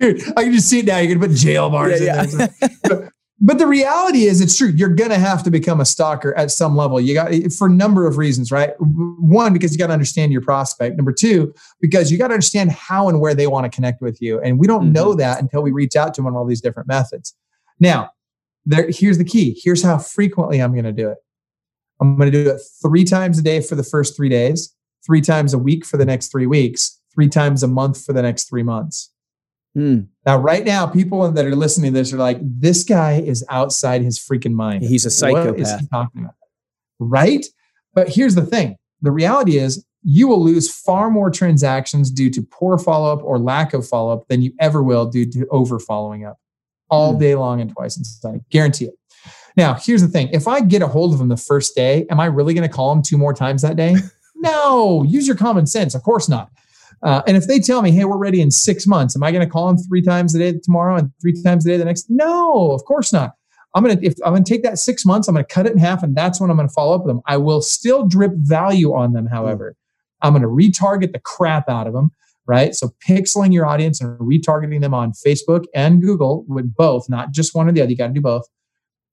[0.00, 0.98] Dude, I can just see it now.
[0.98, 2.48] You're gonna put jail bars Yeah, in there.
[2.82, 4.68] But, but the reality is, it's true.
[4.68, 7.00] You're gonna have to become a stalker at some level.
[7.00, 8.74] You got eh, for a number of reasons, right?
[8.78, 10.96] One, because you got to understand your prospect.
[10.96, 14.22] Number two, because you got to understand how and where they want to connect with
[14.22, 14.40] you.
[14.40, 14.92] And we don't mm-hmm.
[14.92, 17.34] know that until we reach out to them on all these different methods.
[17.80, 18.10] Now,
[18.64, 18.88] there.
[18.88, 19.60] Here's the key.
[19.62, 21.18] Here's how frequently I'm gonna do it.
[22.00, 25.54] I'm gonna do it three times a day for the first three days, three times
[25.54, 28.62] a week for the next three weeks, three times a month for the next three
[28.62, 29.10] months.
[29.74, 30.00] Hmm.
[30.24, 34.02] Now, right now, people that are listening to this are like, this guy is outside
[34.02, 34.82] his freaking mind.
[34.84, 35.80] He's a What is psychopath.
[35.80, 36.34] he talking about?
[36.98, 37.44] Right?
[37.92, 42.42] But here's the thing the reality is, you will lose far more transactions due to
[42.42, 45.78] poor follow up or lack of follow up than you ever will due to over
[45.78, 46.38] following up
[46.90, 47.18] all Hmm.
[47.18, 48.40] day long and twice in Sunday.
[48.50, 48.94] Guarantee it.
[49.56, 52.20] Now, here's the thing if I get a hold of him the first day, am
[52.20, 53.94] I really going to call him two more times that day?
[54.36, 55.94] no, use your common sense.
[55.94, 56.50] Of course not.
[57.04, 59.46] Uh, and if they tell me, hey, we're ready in six months, am I going
[59.46, 62.06] to call them three times a day tomorrow and three times a day the next?
[62.08, 63.32] No, of course not.
[63.74, 66.04] I'm gonna if I'm gonna take that six months, I'm gonna cut it in half,
[66.04, 67.22] and that's when I'm gonna follow up with them.
[67.26, 69.74] I will still drip value on them, however.
[70.22, 72.12] I'm gonna retarget the crap out of them,
[72.46, 72.74] right?
[72.74, 77.54] So pixeling your audience and retargeting them on Facebook and Google with both, not just
[77.54, 77.90] one or the other.
[77.90, 78.46] You got to do both.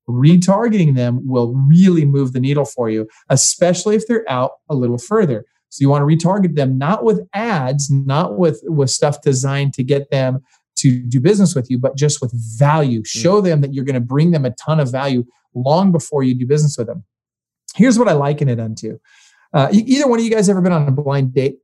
[0.08, 4.98] Retargeting them will really move the needle for you, especially if they're out a little
[4.98, 5.44] further.
[5.72, 9.82] So you want to retarget them not with ads, not with with stuff designed to
[9.82, 10.40] get them
[10.76, 13.02] to do business with you, but just with value.
[13.04, 16.34] Show them that you're going to bring them a ton of value long before you
[16.34, 17.04] do business with them.
[17.74, 18.98] Here's what I liken it unto.
[19.54, 21.56] Uh, either one of you guys ever been on a blind date?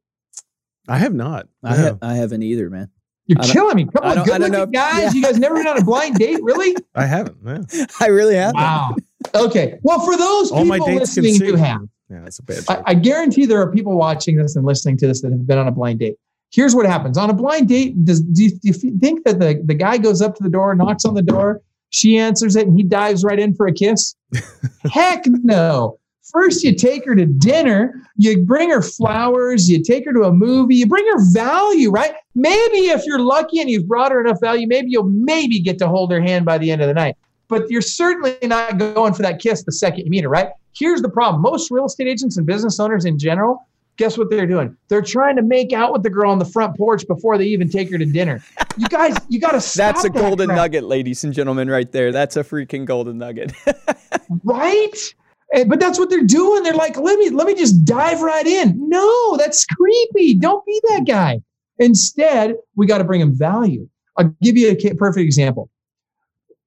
[0.88, 1.48] I have not.
[1.62, 1.82] I, No.
[1.82, 2.88] ha- I haven't either, man.
[3.26, 3.84] You're killing me.
[3.84, 5.02] Come on, good looking guys.
[5.02, 5.10] yeah.
[5.12, 6.74] You guys never been on a blind date, really?
[6.94, 7.36] I haven't.
[7.74, 8.56] Yeah, I really haven't.
[8.56, 8.94] Wow.
[9.34, 9.78] Okay.
[9.82, 12.82] Well, for those All my people dates listening who have, yeah, that's a bad I.
[12.86, 15.68] I guarantee there are people watching this and listening to this that have been on
[15.68, 16.16] a blind date.
[16.50, 18.04] Here's what happens on a blind date.
[18.04, 20.74] Does do you, do you think that the, the guy goes up to the door,
[20.74, 24.14] knocks on the door, she answers it, and he dives right in for a kiss?
[24.92, 25.98] Heck no.
[26.32, 30.32] First, you take her to dinner, you bring her flowers, you take her to a
[30.32, 32.14] movie, you bring her value, right?
[32.34, 35.88] Maybe if you're lucky and you've brought her enough value, maybe you'll maybe get to
[35.88, 37.16] hold her hand by the end of the night.
[37.48, 40.50] But you're certainly not going for that kiss the second you meet her, right?
[40.76, 44.46] Here's the problem most real estate agents and business owners in general, guess what they're
[44.46, 44.76] doing?
[44.88, 47.68] They're trying to make out with the girl on the front porch before they even
[47.68, 48.42] take her to dinner.
[48.76, 50.56] You guys, you got to stop That's a that golden crap.
[50.56, 52.12] nugget, ladies and gentlemen, right there.
[52.12, 53.52] That's a freaking golden nugget.
[54.44, 55.14] right
[55.52, 58.46] And- but that's what they're doing they're like let me let me just dive right
[58.46, 61.40] in no that's creepy don't be that guy
[61.78, 65.70] instead we got to bring them value i'll give you a perfect example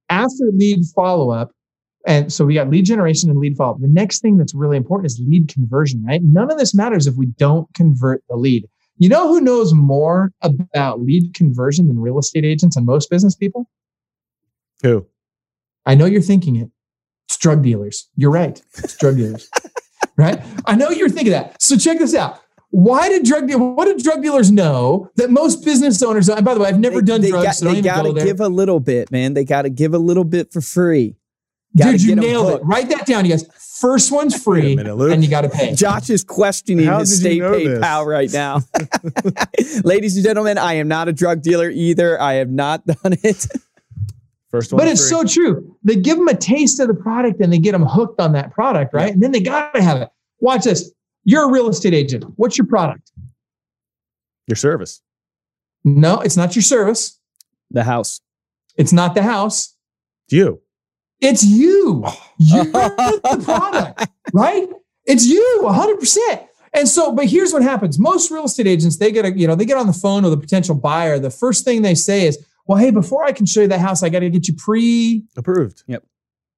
[0.09, 1.51] after lead follow-up
[2.07, 5.05] and so we got lead generation and lead follow-up the next thing that's really important
[5.05, 9.09] is lead conversion right none of this matters if we don't convert the lead you
[9.09, 13.67] know who knows more about lead conversion than real estate agents and most business people
[14.83, 15.05] Who?
[15.85, 16.69] I know you're thinking it.
[17.27, 18.09] It's drug dealers.
[18.15, 18.61] You're right.
[18.77, 19.49] It's drug dealers.
[20.17, 20.41] right?
[20.65, 21.61] I know you're thinking that.
[21.61, 22.39] So check this out.
[22.69, 23.59] Why did drug deal?
[23.73, 26.29] What do drug dealers know that most business owners?
[26.29, 28.39] And by the way, I've never done they drugs, got- so they gotta go give
[28.39, 29.33] a little bit, man.
[29.33, 31.15] They got to give a little bit for free.
[31.77, 32.61] Gotta Dude, you get 'em nailed it.
[32.65, 33.45] Write that down, you guys.
[33.79, 35.73] First one's free, minute, and you got to pay.
[35.73, 37.79] Josh is questioning How his did you state know paid this?
[37.79, 38.61] pal right now.
[39.83, 42.21] Ladies and gentlemen, I am not a drug dealer either.
[42.21, 43.47] I have not done it.
[44.51, 44.79] First one.
[44.79, 45.75] But it's so true.
[45.83, 48.51] They give them a taste of the product and they get them hooked on that
[48.51, 49.13] product, right?
[49.13, 50.09] And then they got to have it.
[50.41, 50.91] Watch this.
[51.23, 52.25] You're a real estate agent.
[52.35, 53.11] What's your product?
[54.47, 55.01] your service.
[55.85, 57.17] No, it's not your service.
[57.69, 58.19] The house.
[58.75, 59.75] It's not the house.
[60.25, 60.61] It's you.
[61.21, 62.03] It's you.
[62.37, 64.67] You're the product, right?
[65.05, 66.47] It's you 100%.
[66.73, 67.99] And so, but here's what happens.
[67.99, 70.33] Most real estate agents, they get a, you know, they get on the phone with
[70.33, 71.19] a potential buyer.
[71.19, 74.03] The first thing they say is, well, hey, before I can show you the house,
[74.03, 75.83] I got to get you pre Approved.
[75.87, 76.03] Yep.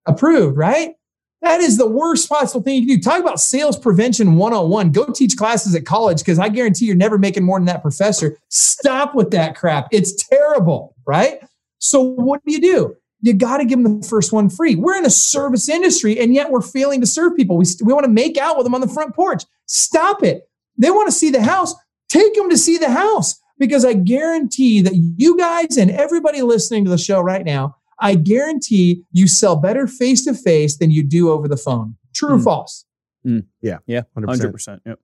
[0.05, 0.95] Approved, right?
[1.41, 3.01] That is the worst possible thing you can do.
[3.01, 4.91] Talk about sales prevention 101.
[4.91, 8.37] Go teach classes at college because I guarantee you're never making more than that professor.
[8.49, 9.87] Stop with that crap.
[9.91, 11.39] It's terrible, right?
[11.79, 12.95] So, what do you do?
[13.23, 14.75] You got to give them the first one free.
[14.75, 17.55] We're in a service industry and yet we're failing to serve people.
[17.57, 19.43] We, we want to make out with them on the front porch.
[19.65, 20.49] Stop it.
[20.77, 21.73] They want to see the house.
[22.09, 26.83] Take them to see the house because I guarantee that you guys and everybody listening
[26.83, 31.01] to the show right now, I guarantee you sell better face to face than you
[31.01, 31.95] do over the phone.
[32.13, 32.43] True or Mm.
[32.43, 32.85] false?
[33.23, 33.77] Yeah,
[34.17, 34.51] 100%.
[34.51, 34.79] 100%.
[34.85, 34.99] Yep.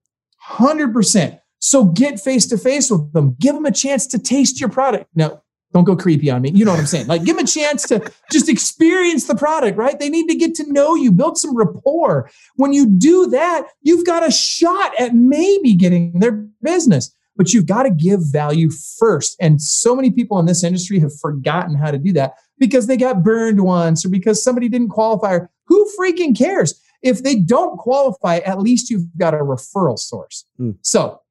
[0.58, 1.39] 100%.
[1.60, 3.36] So get face to face with them.
[3.39, 5.05] Give them a chance to taste your product.
[5.15, 5.41] No,
[5.73, 6.51] don't go creepy on me.
[6.51, 7.08] You know what I'm saying?
[7.08, 9.99] Like, give them a chance to just experience the product, right?
[9.99, 12.29] They need to get to know you, build some rapport.
[12.55, 16.32] When you do that, you've got a shot at maybe getting their
[16.63, 19.36] business, but you've got to give value first.
[19.39, 22.97] And so many people in this industry have forgotten how to do that because they
[22.97, 25.34] got burned once or because somebody didn't qualify.
[25.34, 26.82] Or who freaking cares?
[27.03, 30.45] If they don't qualify, at least you've got a referral source.
[30.58, 30.71] Hmm.
[30.82, 31.21] So,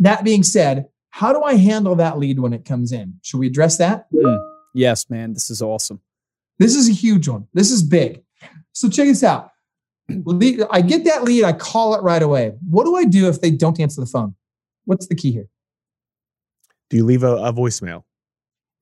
[0.00, 3.14] that being said, how do I handle that lead when it comes in?
[3.22, 4.06] Should we address that?
[4.14, 4.36] Hmm.
[4.74, 5.32] Yes, man.
[5.34, 6.00] This is awesome.
[6.58, 7.46] This is a huge one.
[7.54, 8.22] This is big.
[8.72, 9.50] So check this out.
[10.08, 12.52] I get that lead, I call it right away.
[12.68, 14.34] What do I do if they don't answer the phone?
[14.84, 15.48] What's the key here?
[16.88, 18.04] Do you leave a, a voicemail?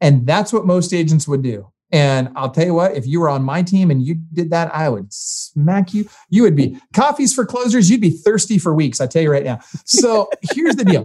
[0.01, 1.71] And that's what most agents would do.
[1.91, 4.75] And I'll tell you what, if you were on my team and you did that,
[4.75, 6.09] I would smack you.
[6.29, 7.91] You would be coffees for closers.
[7.91, 9.01] You'd be thirsty for weeks.
[9.01, 9.61] I tell you right now.
[9.85, 11.05] So here's the deal.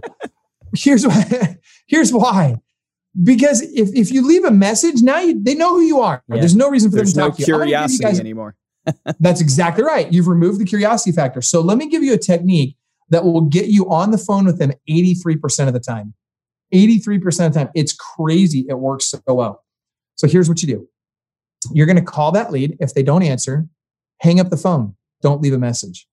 [0.74, 1.58] Here's why.
[1.86, 2.56] Here's why.
[3.22, 6.24] Because if, if you leave a message, now you, they know who you are.
[6.28, 6.38] Yeah.
[6.38, 7.46] There's no reason for There's them to no talk to you.
[7.46, 8.56] Curiosity guys- anymore.
[9.20, 10.12] That's exactly right.
[10.12, 11.40] You've removed the curiosity factor.
[11.40, 12.76] So let me give you a technique
[13.10, 16.14] that will get you on the phone with them 83% of the time.
[16.74, 17.70] 83% of the time.
[17.74, 18.66] It's crazy.
[18.68, 19.64] It works so well.
[20.16, 20.88] So here's what you do
[21.72, 22.76] you're going to call that lead.
[22.80, 23.66] If they don't answer,
[24.20, 24.96] hang up the phone.
[25.22, 26.06] Don't leave a message.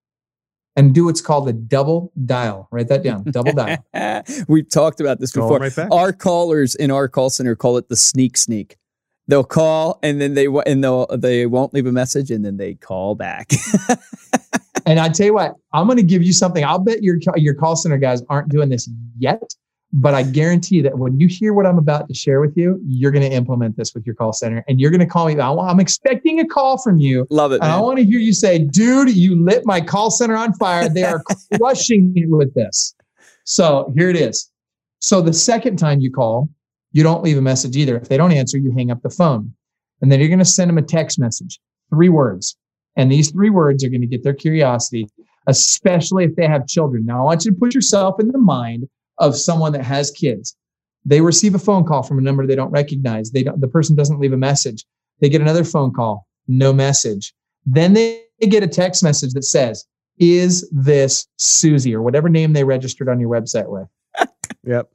[0.75, 2.69] And do what's called a double dial.
[2.71, 3.23] Write that down.
[3.23, 3.83] Double dial.
[4.47, 5.59] We've talked about this Call before.
[5.59, 5.91] right.
[5.91, 8.77] Our callers in our call center call it the sneak sneak.
[9.27, 12.75] They'll call and then they and they'll they won't leave a message and then they
[12.75, 13.51] call back.
[14.85, 16.63] And I tell you what, I'm going to give you something.
[16.63, 19.41] I'll bet your your call center guys aren't doing this yet,
[19.93, 23.11] but I guarantee that when you hear what I'm about to share with you, you're
[23.11, 25.39] going to implement this with your call center, and you're going to call me.
[25.39, 29.15] I'm expecting a call from you, Love it, I want to hear you say, "Dude,
[29.15, 30.87] you lit my call center on fire.
[30.87, 31.21] They are
[31.57, 32.95] crushing me with this."
[33.43, 34.49] So here it is.
[34.99, 36.47] So the second time you call,
[36.93, 37.97] you don't leave a message either.
[37.97, 39.53] If they don't answer, you hang up the phone,
[40.01, 42.55] and then you're going to send them a text message, three words.
[42.95, 45.07] And these three words are going to get their curiosity,
[45.47, 47.05] especially if they have children.
[47.05, 48.87] Now, I want you to put yourself in the mind
[49.21, 50.57] of someone that has kids.
[51.05, 53.31] They receive a phone call from a number they don't recognize.
[53.31, 54.85] They don't, the person doesn't leave a message.
[55.19, 57.33] They get another phone call, no message.
[57.65, 59.85] Then they get a text message that says,
[60.17, 63.87] Is this Susie or whatever name they registered on your website with?
[64.63, 64.91] Yep.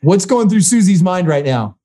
[0.00, 1.76] What's going through Susie's mind right now?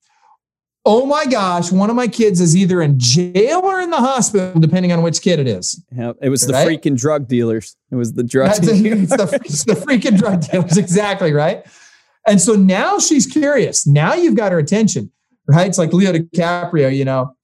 [0.86, 4.58] Oh my gosh, one of my kids is either in jail or in the hospital,
[4.58, 5.82] depending on which kid it is.
[5.94, 6.66] Yeah, it was the Right?
[6.80, 7.76] freaking drug dealers.
[7.90, 9.12] It was the drug That's dealers.
[9.12, 11.66] it's, the, it's the freaking drug dealers, exactly right.
[12.26, 13.86] And so now she's curious.
[13.86, 15.12] Now you've got her attention,
[15.46, 15.66] right?
[15.66, 17.34] It's like Leo DiCaprio, you know,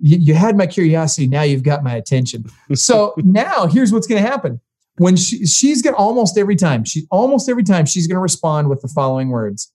[0.00, 1.26] you, you had my curiosity.
[1.26, 2.44] Now you've got my attention.
[2.74, 4.58] So now here's what's going to happen.
[4.96, 8.20] When she, she's going to almost every time, she almost every time she's going to
[8.22, 9.70] respond with the following words.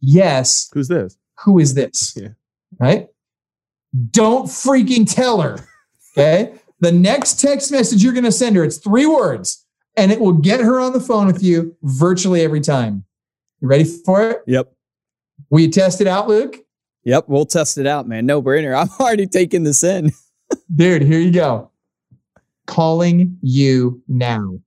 [0.00, 1.16] Yes, Who's this?
[1.44, 2.14] who is this?
[2.16, 2.28] Yeah.
[2.78, 3.08] Right?
[4.10, 5.58] Don't freaking tell her.
[6.16, 6.54] Okay.
[6.80, 10.32] The next text message you're going to send her, it's three words, and it will
[10.32, 13.04] get her on the phone with you virtually every time.
[13.60, 14.42] You ready for it?
[14.46, 14.72] Yep.
[15.50, 16.56] Will you test it out, Luke?
[17.04, 17.24] Yep.
[17.28, 18.24] We'll test it out, man.
[18.24, 18.76] No brainer.
[18.80, 20.12] I'm already taking this in.
[20.74, 21.70] Dude, here you go.
[22.66, 24.60] Calling you now.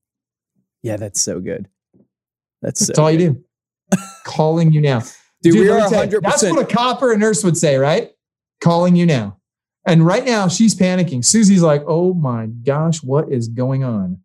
[0.84, 1.68] Yeah, that's so good.
[2.62, 3.44] That's, That's so all you do.
[4.24, 5.02] Calling you now.
[5.44, 6.22] Dude, we are me tell you, 100%.
[6.22, 8.12] That's what a cop or a nurse would say, right?
[8.62, 9.38] Calling you now.
[9.86, 11.24] And right now she's panicking.
[11.24, 14.20] Susie's like, oh my gosh, what is going on?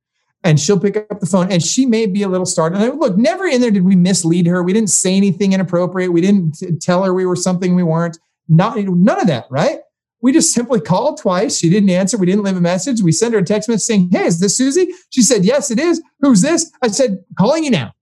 [0.45, 2.81] And she'll pick up the phone and she may be a little startled.
[2.81, 4.63] And look, never in there did we mislead her.
[4.63, 6.13] We didn't say anything inappropriate.
[6.13, 8.19] We didn't tell her we were something we weren't.
[8.49, 9.81] Not none of that, right?
[10.21, 11.59] We just simply called twice.
[11.59, 12.17] She didn't answer.
[12.17, 13.03] We didn't leave a message.
[13.03, 14.93] We sent her a text message saying, Hey, is this Susie?
[15.11, 16.01] She said, Yes, it is.
[16.21, 16.71] Who's this?
[16.83, 17.93] I said, Calling you now.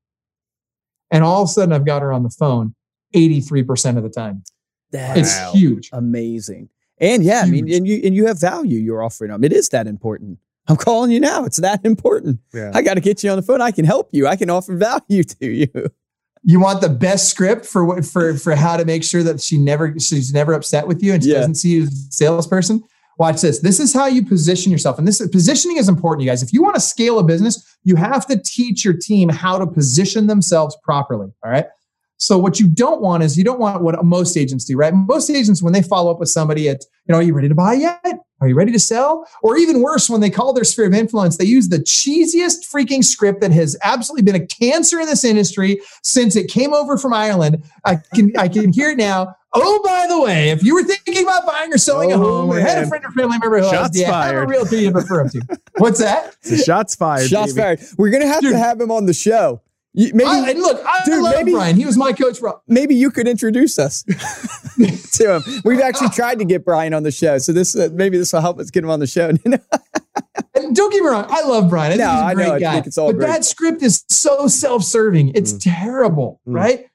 [1.10, 2.74] And all of a sudden, I've got her on the phone
[3.14, 4.42] 83% of the time.
[4.90, 5.90] That's it's huge.
[5.92, 6.68] Amazing.
[6.98, 7.48] And yeah, huge.
[7.48, 9.44] I mean, and you and you have value you're offering them.
[9.44, 10.38] It is that important.
[10.68, 11.44] I'm calling you now.
[11.44, 12.40] It's that important.
[12.52, 12.72] Yeah.
[12.74, 13.60] I got to get you on the phone.
[13.60, 14.26] I can help you.
[14.26, 15.68] I can offer value to you.
[16.42, 19.58] You want the best script for what for for how to make sure that she
[19.58, 21.38] never she's never upset with you and she yeah.
[21.38, 22.82] doesn't see you as a salesperson.
[23.18, 23.60] Watch this.
[23.60, 24.98] This is how you position yourself.
[24.98, 26.42] And this positioning is important, you guys.
[26.42, 29.66] If you want to scale a business, you have to teach your team how to
[29.66, 31.32] position themselves properly.
[31.42, 31.66] All right.
[32.18, 34.94] So what you don't want is you don't want what most agents do, right?
[34.94, 37.54] Most agents, when they follow up with somebody at, you know, are you ready to
[37.54, 38.20] buy yet?
[38.40, 39.26] Are you ready to sell?
[39.42, 43.02] Or even worse, when they call their sphere of influence, they use the cheesiest freaking
[43.02, 47.14] script that has absolutely been a cancer in this industry since it came over from
[47.14, 47.64] Ireland.
[47.84, 49.34] I can I can hear it now.
[49.54, 52.50] Oh, by the way, if you were thinking about buying or selling oh, a home
[52.50, 52.58] man.
[52.58, 54.34] or had a friend or family member who shots has, fired.
[54.34, 55.58] have a realtor you refer him to.
[55.78, 56.36] What's that?
[56.42, 57.30] It's shots fired.
[57.30, 57.80] Shots baby.
[57.80, 57.90] fired.
[57.96, 58.52] We're gonna have Dude.
[58.52, 59.62] to have him on the show.
[59.96, 61.74] Maybe I, look, I dude, love maybe, Brian.
[61.74, 62.38] He was my coach.
[62.38, 64.02] For, maybe you could introduce us
[65.12, 65.62] to him.
[65.64, 68.42] We've actually tried to get Brian on the show, so this uh, maybe this will
[68.42, 69.32] help us get him on the show.
[70.72, 71.92] Don't get me wrong, I love Brian.
[71.92, 72.80] I no, think he's a great I know, guy.
[72.82, 73.26] but great.
[73.26, 75.32] that script is so self-serving.
[75.34, 75.60] It's mm.
[75.62, 76.54] terrible, mm.
[76.54, 76.86] right?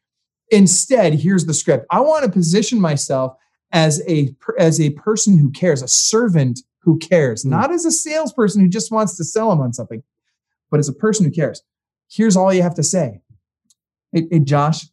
[0.51, 1.87] Instead, here's the script.
[1.89, 3.35] I want to position myself
[3.71, 7.49] as a as a person who cares, a servant who cares, mm.
[7.49, 10.03] not as a salesperson who just wants to sell them on something,
[10.69, 11.63] but as a person who cares
[12.11, 13.21] here's all you have to say.
[14.11, 14.85] Hey, hey, Josh,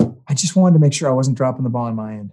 [0.00, 2.32] I just wanted to make sure I wasn't dropping the ball on my end.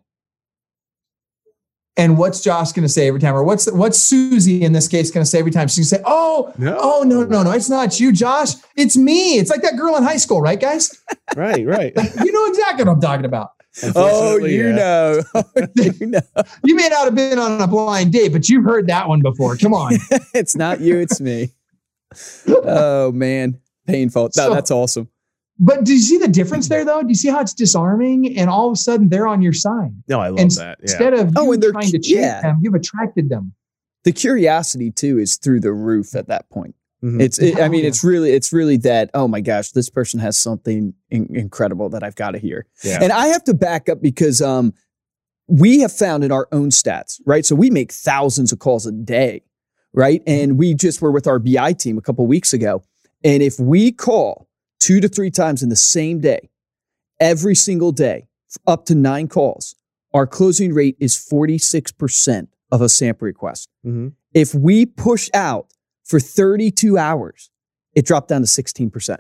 [1.96, 5.12] And what's Josh going to say every time, or what's what's Susie in this case
[5.12, 5.68] going to say every time?
[5.68, 6.78] She's going to say, "Oh, no.
[6.80, 8.54] oh no, no, no, it's not you, Josh.
[8.78, 9.38] It's me.
[9.38, 10.98] It's like that girl in high school, right, guys?
[11.36, 11.94] Right, right.
[11.96, 13.52] you know exactly what I'm talking about.
[13.96, 14.76] Oh, you yeah.
[14.76, 15.22] know.
[15.36, 15.44] Oh,
[15.76, 16.22] you know.
[16.63, 19.56] You may not have been on a blind date, but you've heard that one before.
[19.56, 19.94] Come on.
[20.34, 21.52] it's not you, it's me
[22.48, 24.30] oh man, painful.
[24.32, 25.10] So, that's awesome.
[25.62, 27.02] But do you see the difference there, though?
[27.02, 29.91] Do you see how it's disarming, and all of a sudden they're on your side?
[30.08, 30.80] No, I love and that.
[30.80, 30.84] Yeah.
[30.84, 32.41] Instead of oh, and they're trying to change yeah.
[32.41, 33.54] them, you've attracted them.
[34.06, 36.76] The curiosity too is through the roof at that point.
[37.04, 37.22] Mm-hmm.
[37.22, 39.10] It's, it, I mean, it's really, it's really that.
[39.13, 42.65] Oh my gosh, this person has something in- incredible that I've got to hear.
[42.84, 43.00] Yeah.
[43.02, 44.74] And I have to back up because um,
[45.48, 47.45] we have found in our own stats, right?
[47.45, 49.43] So we make thousands of calls a day
[49.93, 50.21] right?
[50.28, 52.84] And we just were with our BI team a couple weeks ago.
[53.23, 54.47] And if we call
[54.80, 56.49] two to three times in the same day,
[57.19, 58.28] every single day,
[58.65, 59.75] up to nine calls,
[60.13, 63.69] our closing rate is 46% of a sample request.
[63.86, 64.10] Mm-hmm.
[64.34, 65.73] If we push out
[66.04, 67.49] for 32 hours,
[67.93, 69.19] it dropped down to 16%.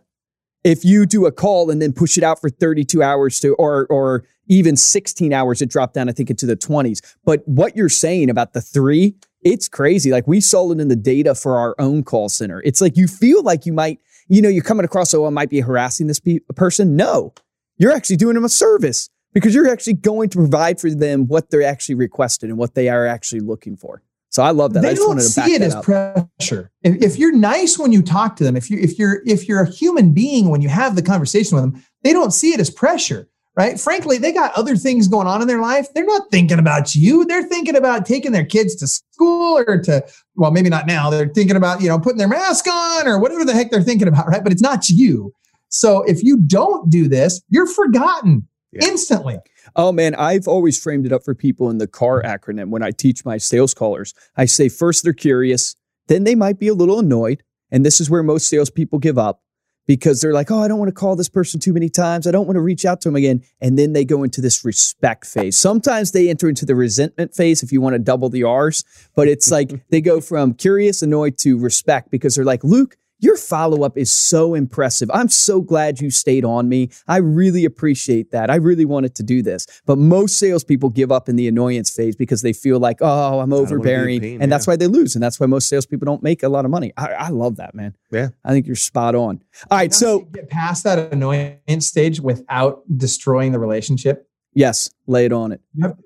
[0.63, 3.87] If you do a call and then push it out for 32 hours to or
[3.87, 6.99] or even 16 hours, it dropped down, I think, into the 20s.
[7.23, 10.11] But what you're saying about the three, it's crazy.
[10.11, 12.61] Like we saw it in the data for our own call center.
[12.65, 15.49] It's like you feel like you might, you know, you're coming across, oh, I might
[15.49, 16.95] be harassing this pe- person.
[16.95, 17.33] No,
[17.77, 21.51] you're actually doing them a service because you're actually going to provide for them what
[21.51, 24.01] they're actually requested and what they are actually looking for.
[24.29, 24.81] So I love that.
[24.81, 25.83] They I just don't see it as up.
[25.83, 26.71] pressure.
[26.83, 29.61] If, if, you're nice when you talk to them, if you if you're if you're
[29.61, 32.69] a human being when you have the conversation with them, they don't see it as
[32.69, 33.27] pressure
[33.59, 33.77] right?
[33.77, 35.87] Frankly, they got other things going on in their life.
[35.93, 37.25] They're not thinking about you.
[37.25, 40.01] They're thinking about taking their kids to school or to,
[40.35, 41.09] well, maybe not now.
[41.09, 44.07] They're thinking about, you know, putting their mask on or whatever the heck they're thinking
[44.07, 44.41] about, right?
[44.41, 45.33] But it's not you.
[45.67, 48.87] So if you don't do this, you're forgotten yeah.
[48.87, 49.39] instantly.
[49.75, 52.91] Oh man, I've always framed it up for people in the CAR acronym when I
[52.91, 54.13] teach my sales callers.
[54.35, 55.75] I say first they're curious,
[56.07, 57.43] then they might be a little annoyed.
[57.71, 59.41] And this is where most salespeople give up
[59.89, 62.27] because they're like, oh, I don't want to call this person too many times.
[62.27, 63.41] I don't want to reach out to them again.
[63.59, 65.57] And then they go into this respect phase.
[65.57, 68.83] Sometimes they enter into the resentment phase if you want to double the R's,
[69.15, 73.37] but it's like they go from curious, annoyed to respect because they're like, Luke, your
[73.37, 75.09] follow up is so impressive.
[75.13, 76.89] I'm so glad you stayed on me.
[77.07, 78.49] I really appreciate that.
[78.49, 79.67] I really wanted to do this.
[79.85, 83.53] But most salespeople give up in the annoyance phase because they feel like, oh, I'm
[83.53, 84.21] overbearing.
[84.21, 84.47] Pain, and yeah.
[84.47, 85.15] that's why they lose.
[85.15, 86.93] And that's why most salespeople don't make a lot of money.
[86.97, 87.95] I, I love that, man.
[88.11, 88.29] Yeah.
[88.43, 89.43] I think you're spot on.
[89.69, 89.93] All right.
[89.93, 94.27] So get past that annoyance stage without destroying the relationship.
[94.53, 94.89] Yes.
[95.07, 95.61] Lay it on it.
[95.81, 95.97] Have,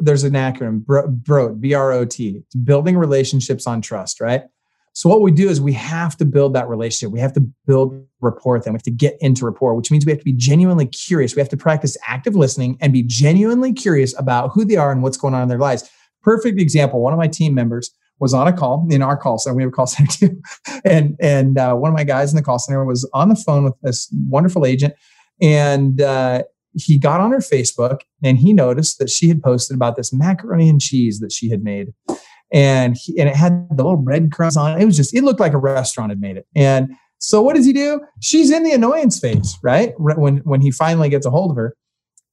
[0.00, 2.42] there's an acronym, BROT, B R O T.
[2.44, 4.44] It's building relationships on trust, right?
[4.94, 7.12] So what we do is we have to build that relationship.
[7.12, 8.74] We have to build rapport with them.
[8.74, 11.34] We have to get into rapport, which means we have to be genuinely curious.
[11.34, 15.02] We have to practice active listening and be genuinely curious about who they are and
[15.02, 15.88] what's going on in their lives.
[16.22, 17.00] perfect example.
[17.00, 17.90] One of my team members
[18.20, 19.56] was on a call in our call center.
[19.56, 20.40] We have a call center too,
[20.84, 23.64] and and uh, one of my guys in the call center was on the phone
[23.64, 24.94] with this wonderful agent,
[25.40, 29.96] and uh, he got on her Facebook and he noticed that she had posted about
[29.96, 31.92] this macaroni and cheese that she had made,
[32.52, 34.82] and he, and it had the little red breadcrumbs on it.
[34.82, 37.64] It was just it looked like a restaurant had made it, and so what does
[37.64, 38.00] he do?
[38.20, 39.94] She's in the annoyance phase, right?
[39.98, 41.74] When when he finally gets a hold of her,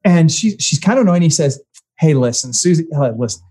[0.04, 1.22] and she she's kind of annoying.
[1.22, 1.62] He says,
[2.00, 3.42] "Hey, listen, Susie, uh, listen."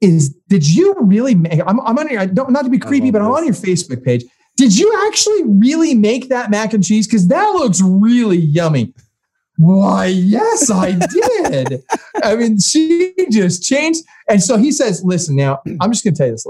[0.00, 1.60] Is did you really make?
[1.66, 2.20] I'm, I'm on your.
[2.20, 4.24] I don't not to be creepy, but I'm on your Facebook page.
[4.56, 7.06] Did you actually really make that mac and cheese?
[7.06, 8.92] Because that looks really yummy.
[9.56, 11.82] Why, yes, I did.
[12.22, 14.04] I mean, she just changed.
[14.28, 16.46] And so he says, listen, now I'm just going to tell you this.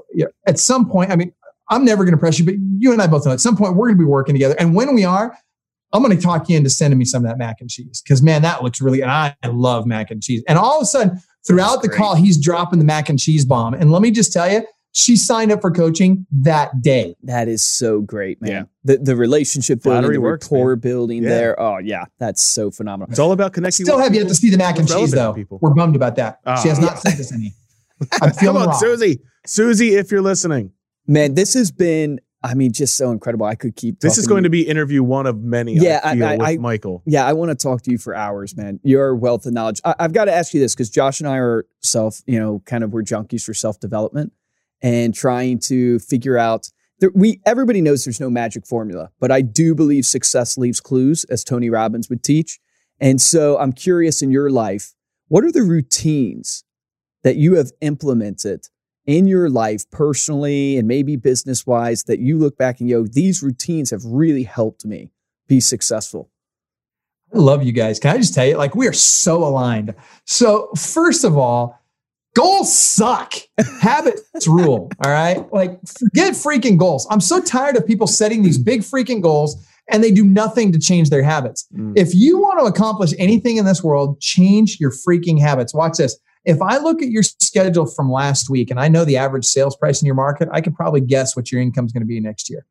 [0.46, 1.32] At some point, I mean,
[1.70, 3.76] I'm never going to press you, but you and I both know at some point
[3.76, 4.54] we're going to be working together.
[4.58, 5.36] And when we are,
[5.92, 8.22] I'm going to talk you into sending me some of that mac and cheese because
[8.22, 9.00] man, that looks really.
[9.00, 10.42] And I love mac and cheese.
[10.46, 13.74] And all of a sudden, throughout the call, he's dropping the mac and cheese bomb.
[13.74, 14.66] And let me just tell you,
[14.98, 17.14] she signed up for coaching that day.
[17.22, 18.50] That is so great, man.
[18.50, 18.62] Yeah.
[18.82, 20.80] The the relationship building, Flattery the works, rapport man.
[20.80, 21.28] building yeah.
[21.28, 21.60] there.
[21.60, 23.10] Oh yeah, that's so phenomenal.
[23.10, 23.86] It's all about connecting.
[23.86, 25.32] Still have yet to see the mac and cheese though.
[25.32, 25.60] People.
[25.62, 26.40] We're bummed about that.
[26.44, 27.54] Uh, she has not sent us any.
[28.20, 28.80] I'm feeling Come on, wrong.
[28.80, 29.20] Susie.
[29.46, 30.72] Susie, if you're listening,
[31.06, 33.46] man, this has been I mean, just so incredible.
[33.46, 33.98] I could keep.
[33.98, 35.74] This is going to be interview one of many.
[35.74, 37.02] Yeah, I, I, with I, Michael.
[37.04, 38.78] Yeah, I want to talk to you for hours, man.
[38.84, 39.80] Your wealth of knowledge.
[39.84, 42.62] I, have got to ask you this because Josh and I are self, you know,
[42.64, 44.32] kind of we're junkies for self development
[44.82, 46.70] and trying to figure out.
[47.14, 51.44] We everybody knows there's no magic formula, but I do believe success leaves clues, as
[51.44, 52.58] Tony Robbins would teach.
[53.00, 54.94] And so I'm curious in your life,
[55.28, 56.64] what are the routines
[57.22, 58.66] that you have implemented
[59.06, 63.42] in your life personally and maybe business wise that you look back and go, these
[63.42, 65.10] routines have really helped me
[65.46, 66.30] be successful?
[67.32, 67.98] I love you guys.
[67.98, 69.94] Can I just tell you, like, we are so aligned.
[70.24, 71.78] So, first of all,
[72.38, 73.34] goals suck.
[73.80, 74.90] Habits rule.
[75.04, 75.44] All right.
[75.52, 77.06] Like, forget freaking goals.
[77.10, 80.78] I'm so tired of people setting these big freaking goals and they do nothing to
[80.78, 81.66] change their habits.
[81.74, 81.94] Mm.
[81.96, 85.74] If you want to accomplish anything in this world, change your freaking habits.
[85.74, 86.18] Watch this.
[86.44, 89.76] If I look at your schedule from last week and I know the average sales
[89.76, 92.20] price in your market, I can probably guess what your income is going to be
[92.20, 92.64] next year.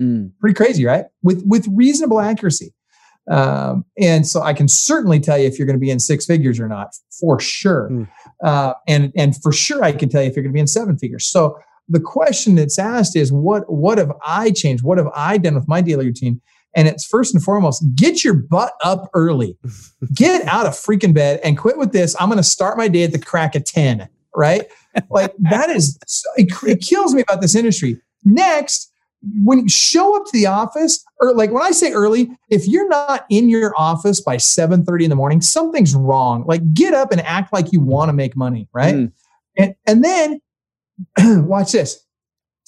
[0.00, 0.32] Mm.
[0.40, 1.04] Pretty crazy, right?
[1.22, 2.74] With with reasonable accuracy.
[3.30, 6.26] Um, and so I can certainly tell you if you're going to be in six
[6.26, 7.88] figures or not, for sure.
[7.90, 8.08] Mm.
[8.42, 10.66] Uh, and and for sure, I can tell you if you're going to be in
[10.66, 11.24] seven figures.
[11.26, 11.58] So
[11.88, 14.84] the question that's asked is, what what have I changed?
[14.84, 16.40] What have I done with my daily routine?
[16.74, 19.56] And it's first and foremost, get your butt up early.
[20.12, 22.16] Get out of freaking bed and quit with this.
[22.18, 24.66] I'm going to start my day at the crack of 10, right?
[25.08, 25.98] Like that is,
[26.36, 28.00] it, it kills me about this industry.
[28.24, 28.92] Next,
[29.42, 32.88] when you show up to the office, or like when I say early, if you're
[32.88, 36.44] not in your office by 7:30 in the morning, something's wrong.
[36.46, 38.94] Like get up and act like you want to make money, right?
[38.94, 39.12] Mm.
[39.56, 40.40] And and then
[41.46, 42.00] watch this.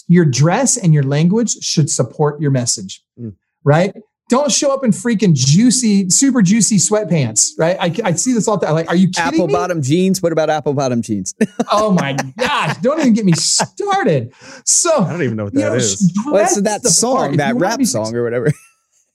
[0.08, 3.02] Your dress and your language should support your message.
[3.20, 3.34] Mm
[3.66, 3.92] right?
[4.28, 7.76] Don't show up in freaking juicy, super juicy sweatpants, right?
[7.78, 8.74] I, I see this all the time.
[8.74, 9.52] Like, are you kidding Apple me?
[9.52, 10.20] bottom jeans?
[10.20, 11.32] What about apple bottom jeans?
[11.72, 12.76] oh my gosh!
[12.78, 14.32] Don't even get me started.
[14.64, 16.12] So I don't even know what that you know, is.
[16.24, 17.36] What's that song, part.
[17.36, 18.52] that rap song or whatever?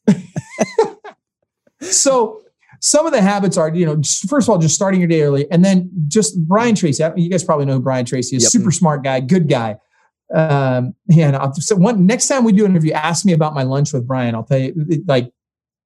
[1.81, 2.41] so
[2.79, 5.45] some of the habits are, you know, first of all, just starting your day early,
[5.51, 7.03] and then just Brian Tracy.
[7.17, 8.43] You guys probably know who Brian Tracy is.
[8.43, 8.51] Yep.
[8.51, 9.77] Super smart guy, good guy
[10.33, 13.63] um, yeah, I'll, so one next time we do an interview, ask me about my
[13.63, 14.35] lunch with Brian.
[14.35, 15.31] I'll tell you like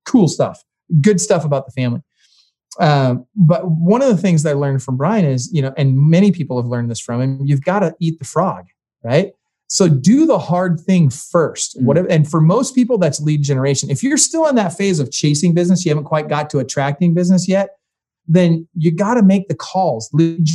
[0.05, 0.63] cool stuff,
[1.01, 2.01] good stuff about the family.
[2.79, 5.97] Um, but one of the things that I learned from Brian is, you know, and
[5.97, 8.65] many people have learned this from him, you've got to eat the frog,
[9.03, 9.31] right?
[9.67, 11.75] So do the hard thing first.
[11.75, 11.85] Mm-hmm.
[11.85, 13.89] Whatever, and for most people, that's lead generation.
[13.89, 17.13] If you're still in that phase of chasing business, you haven't quite got to attracting
[17.13, 17.69] business yet,
[18.27, 20.45] then you got to make the calls, lead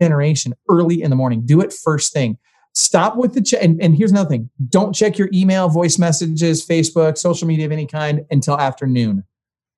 [0.00, 1.42] generation early in the morning.
[1.44, 2.38] Do it first thing.
[2.78, 3.60] Stop with the check.
[3.60, 7.72] And, and here's another thing don't check your email, voice messages, Facebook, social media of
[7.72, 9.24] any kind until afternoon.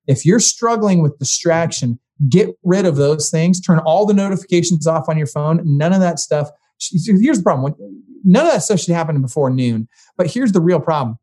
[0.07, 1.99] If you're struggling with distraction,
[2.29, 3.59] get rid of those things.
[3.59, 5.63] Turn all the notifications off on your phone.
[5.65, 6.51] None of that stuff.
[6.79, 7.75] Here's the problem
[8.23, 9.89] none of that stuff should happen before noon.
[10.19, 11.19] But here's the real problem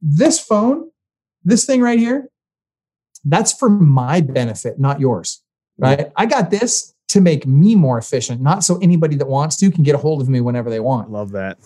[0.00, 0.88] this phone,
[1.42, 2.28] this thing right here,
[3.24, 5.42] that's for my benefit, not yours.
[5.78, 6.12] Right?
[6.14, 9.82] I got this to make me more efficient, not so anybody that wants to can
[9.82, 11.10] get a hold of me whenever they want.
[11.10, 11.58] Love that.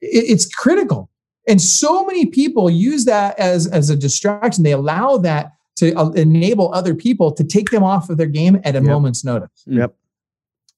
[0.00, 1.10] It, it's critical.
[1.48, 4.62] And so many people use that as, as a distraction.
[4.62, 8.60] They allow that to uh, enable other people to take them off of their game
[8.64, 8.82] at a yep.
[8.84, 9.64] moment's notice.
[9.66, 9.94] Yep.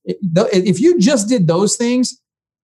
[0.05, 2.21] If you just did those things,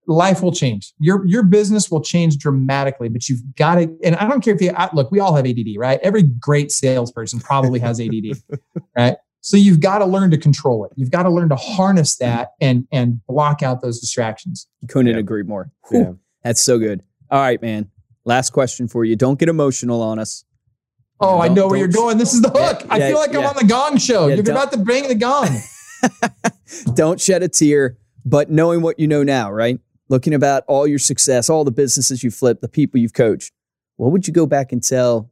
[0.09, 0.93] life will change.
[0.99, 3.09] Your your business will change dramatically.
[3.09, 3.97] But you've got to.
[4.03, 5.12] And I don't care if you look.
[5.12, 6.01] We all have ADD, right?
[6.03, 8.43] Every great salesperson probably has ADD,
[8.97, 9.16] right?
[9.41, 10.93] So you've got to learn to control it.
[10.97, 14.66] You've got to learn to harness that and and block out those distractions.
[14.89, 15.18] Couldn't Yeah.
[15.20, 15.70] agree more.
[15.91, 16.12] Yeah.
[16.43, 17.03] That's so good.
[17.30, 17.91] All right, man.
[18.24, 19.16] Last question for you.
[19.16, 20.45] Don't get emotional on us.
[21.20, 22.18] Oh, I Don't- know where you're going.
[22.18, 22.86] This is the Yeah, hook.
[22.91, 24.26] I yeah, feel like I'm on the gong show.
[24.28, 25.49] Yeah, you're about to bang the gong.
[26.95, 29.80] Don't shed a tear, but knowing what you know now, right?
[30.09, 33.53] Looking about all your success, all the businesses you flipped, the people you've coached,
[33.97, 35.30] what would you go back and tell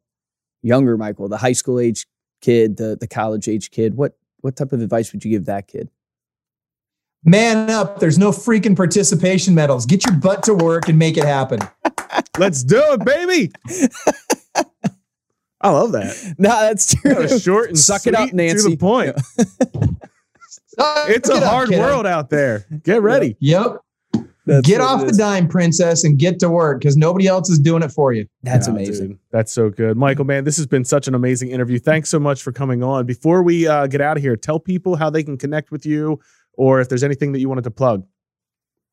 [0.62, 2.06] younger Michael, the high school age
[2.40, 3.96] kid, the, the college age kid?
[3.96, 5.88] What what type of advice would you give that kid?
[7.24, 7.98] Man up.
[7.98, 9.84] There's no freaking participation medals.
[9.86, 11.58] Get your butt to work and make it happen.
[12.38, 13.50] Let's do it, baby.
[15.60, 16.34] I love that.
[16.38, 17.14] No, that's true.
[17.14, 18.62] That short and Suck it up, sweet Nancy.
[18.62, 19.16] To the point.
[20.78, 21.80] It's a hard kiddo.
[21.80, 22.66] world out there.
[22.82, 23.38] Get ready.
[23.40, 23.78] Yep.
[24.46, 27.82] That's get off the dime, princess, and get to work because nobody else is doing
[27.82, 28.26] it for you.
[28.44, 29.08] That's Yeah, amazing.
[29.08, 29.18] dude.
[29.32, 29.96] That's so good.
[29.96, 31.78] Michael, man, this has been such an amazing interview.
[31.78, 33.06] Thanks so much for coming on.
[33.06, 36.20] Before we uh, get out of here, tell people how they can connect with you
[36.52, 38.06] or if there's anything that you wanted to plug.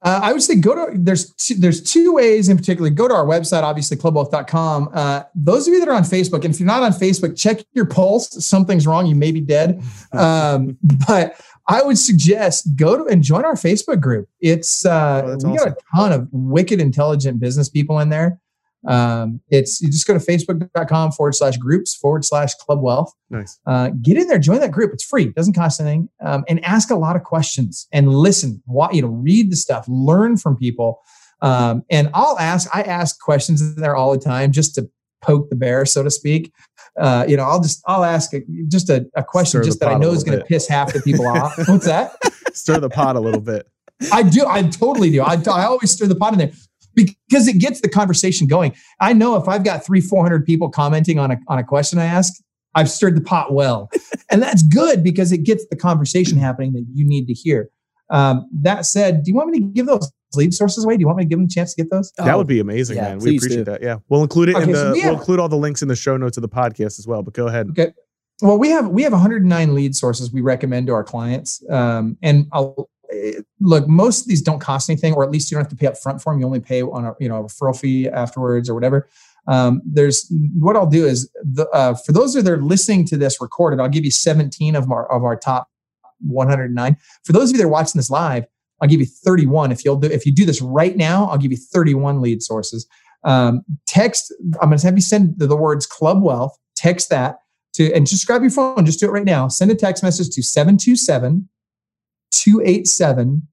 [0.01, 2.89] Uh, I would say go to there's two, there's two ways in particular.
[2.89, 4.89] Go to our website, obviously clubwealth.com.
[4.93, 7.59] Uh, those of you that are on Facebook, and if you're not on Facebook, check
[7.71, 8.45] your pulse.
[8.45, 9.05] Something's wrong.
[9.05, 9.81] You may be dead.
[10.13, 10.77] Um,
[11.07, 14.27] but I would suggest go to and join our Facebook group.
[14.41, 18.39] It's uh, Oh, we got a ton of wicked intelligent business people in there.
[18.85, 23.57] Um, it's you just go to facebook.com forward slash groups forward slash club wealth Nice.
[23.65, 24.91] uh, get in there, join that group.
[24.93, 28.61] It's free, doesn't cost anything, um, and ask a lot of questions and listen.
[28.91, 30.99] You know, read the stuff, learn from people.
[31.41, 34.89] Um, and I'll ask, I ask questions in there all the time just to
[35.21, 36.51] poke the bear, so to speak.
[36.99, 39.89] Uh, you know, I'll just I'll ask a, just a, a question Stir just that
[39.89, 41.57] I know is going to piss half the people off.
[41.67, 42.15] What's that?
[42.53, 43.67] Stir the pot a little bit.
[44.11, 44.45] I do.
[44.47, 45.21] I totally do.
[45.21, 46.51] I, I always stir the pot in there
[46.95, 48.75] because it gets the conversation going.
[48.99, 52.05] I know if I've got three, 400 people commenting on a, on a question I
[52.05, 52.33] ask,
[52.75, 53.89] I've stirred the pot well.
[54.31, 57.69] and that's good because it gets the conversation happening that you need to hear.
[58.09, 60.95] Um, that said, do you want me to give those lead sources away?
[60.97, 62.11] Do you want me to give them a chance to get those?
[62.17, 63.19] that Oh, would be amazing, yeah, man.
[63.19, 63.63] We appreciate do.
[63.65, 63.81] that.
[63.81, 63.97] Yeah.
[64.09, 65.95] We'll include it in Okay, so the we we'll include all the links in the
[65.95, 67.23] show notes of the podcast as well.
[67.23, 67.69] But go ahead.
[67.71, 67.93] Okay.
[68.41, 72.47] Well, we have we have 109 lead sources we recommend to our clients, um, and
[72.51, 75.69] I'll, eh, look, most of these don't cost anything, or at least you don't have
[75.69, 76.39] to pay up front for them.
[76.39, 79.07] You only pay on a you know a referral fee afterwards or whatever.
[79.47, 83.05] Um, there's what I'll do is the, uh, for those of you that are listening
[83.07, 85.67] to this recorded, I'll give you 17 of our of our top
[86.21, 86.97] 109.
[87.23, 88.45] For those of you that are watching this live,
[88.83, 89.71] I'll give you 31.
[89.71, 92.85] If you'll do if you do this right now, I'll give you 31 lead sources.
[93.23, 94.33] Um, text.
[94.61, 96.57] I'm going to have you send the, the words Club Wealth.
[96.75, 97.37] Text that
[97.75, 98.85] to and just grab your phone.
[98.85, 99.47] Just do it right now.
[99.47, 101.47] Send a text message to 727
[102.31, 103.47] 287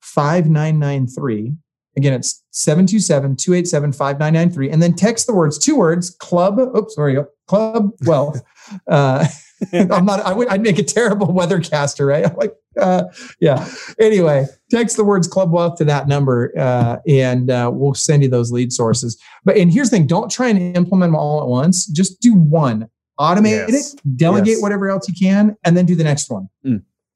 [0.00, 1.52] 5993.
[1.96, 4.70] Again, it's 727 287 5993.
[4.70, 6.58] And then text the words, two words, club.
[6.58, 8.42] Oops, sorry, club wealth.
[8.88, 9.28] Uh,
[9.72, 12.26] I'm not, I would, I'd make a terrible weathercaster, right?
[12.26, 13.04] I'm like, uh,
[13.40, 13.68] yeah.
[13.98, 18.28] Anyway, text the words club wealth to that number uh, and uh, we'll send you
[18.28, 19.20] those lead sources.
[19.44, 21.86] But, and here's the thing don't try and implement them all at once.
[21.86, 22.88] Just do one,
[23.20, 23.94] automate Yes.
[23.94, 24.62] it, delegate Yes.
[24.62, 26.48] whatever else you can, and then do the next one.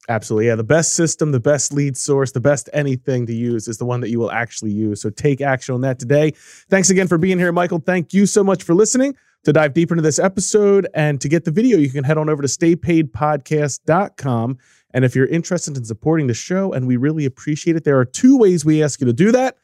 [0.08, 0.46] Absolutely.
[0.46, 0.54] Yeah.
[0.54, 4.00] The best system, the best lead source, the best anything to use is the one
[4.02, 5.00] that you will actually use.
[5.00, 6.32] So take action on that today.
[6.70, 7.82] Thanks again for being here, Michael.
[7.84, 9.16] Thank you so much for listening.
[9.44, 12.28] To dive deeper into this episode and to get the video, you can head on
[12.28, 14.58] over to staypaidpodcast.com.
[14.96, 18.04] And if you're interested in supporting the show, and we really appreciate it, there are
[18.06, 19.58] two ways we ask you to do that.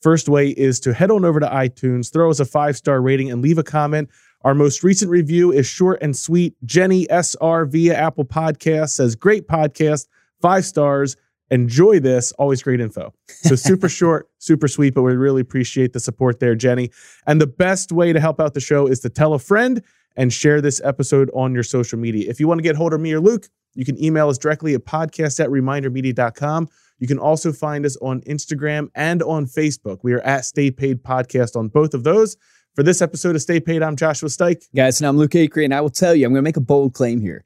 [0.00, 3.30] First way is to head on over to iTunes, throw us a five star rating,
[3.30, 4.08] and leave a comment.
[4.44, 6.54] Our most recent review is short and sweet.
[6.64, 10.08] Jenny SR via Apple Podcast says, Great podcast,
[10.40, 11.16] five stars.
[11.50, 12.32] Enjoy this.
[12.32, 13.12] Always great info.
[13.26, 16.92] So super short, super sweet, but we really appreciate the support there, Jenny.
[17.26, 19.82] And the best way to help out the show is to tell a friend
[20.16, 22.30] and share this episode on your social media.
[22.30, 23.48] If you want to get hold of me or Luke,
[23.78, 26.68] you can email us directly at podcast at remindermedia.com.
[26.98, 30.00] You can also find us on Instagram and on Facebook.
[30.02, 32.36] We are at Stay Paid Podcast on both of those.
[32.74, 34.64] For this episode of Stay Paid, I'm Joshua Stike.
[34.74, 36.60] Guys, and I'm Luke Acree, and I will tell you, I'm going to make a
[36.60, 37.44] bold claim here.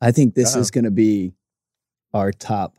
[0.00, 0.60] I think this Uh-oh.
[0.60, 1.32] is going to be
[2.14, 2.76] our top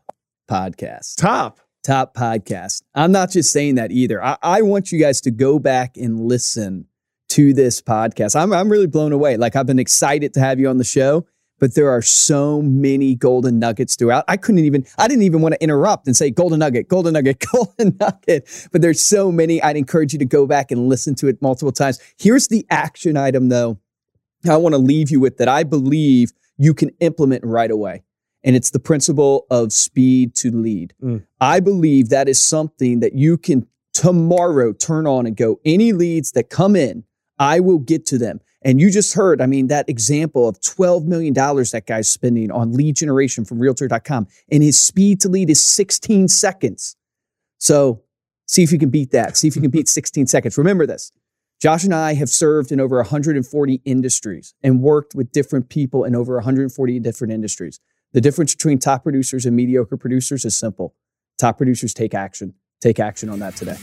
[0.50, 1.16] podcast.
[1.16, 1.60] Top.
[1.84, 2.84] Top podcast.
[2.94, 4.24] I'm not just saying that either.
[4.24, 6.86] I, I want you guys to go back and listen
[7.30, 8.34] to this podcast.
[8.34, 9.36] I'm, I'm really blown away.
[9.36, 11.26] Like, I've been excited to have you on the show,
[11.62, 14.24] but there are so many golden nuggets throughout.
[14.26, 17.38] I couldn't even, I didn't even want to interrupt and say golden nugget, golden nugget,
[17.52, 18.68] golden nugget.
[18.72, 19.62] But there's so many.
[19.62, 22.00] I'd encourage you to go back and listen to it multiple times.
[22.18, 23.78] Here's the action item, though.
[24.44, 28.02] I want to leave you with that I believe you can implement right away.
[28.42, 30.94] And it's the principle of speed to lead.
[31.00, 31.24] Mm.
[31.40, 36.32] I believe that is something that you can tomorrow turn on and go, any leads
[36.32, 37.04] that come in,
[37.38, 38.40] I will get to them.
[38.64, 42.72] And you just heard, I mean, that example of $12 million that guy's spending on
[42.72, 46.96] lead generation from realtor.com, and his speed to lead is 16 seconds.
[47.58, 48.02] So
[48.46, 49.36] see if you can beat that.
[49.36, 50.58] See if you can beat 16 seconds.
[50.58, 51.12] Remember this
[51.60, 56.16] Josh and I have served in over 140 industries and worked with different people in
[56.16, 57.78] over 140 different industries.
[58.12, 60.94] The difference between top producers and mediocre producers is simple
[61.38, 62.54] top producers take action.
[62.80, 63.76] Take action on that today.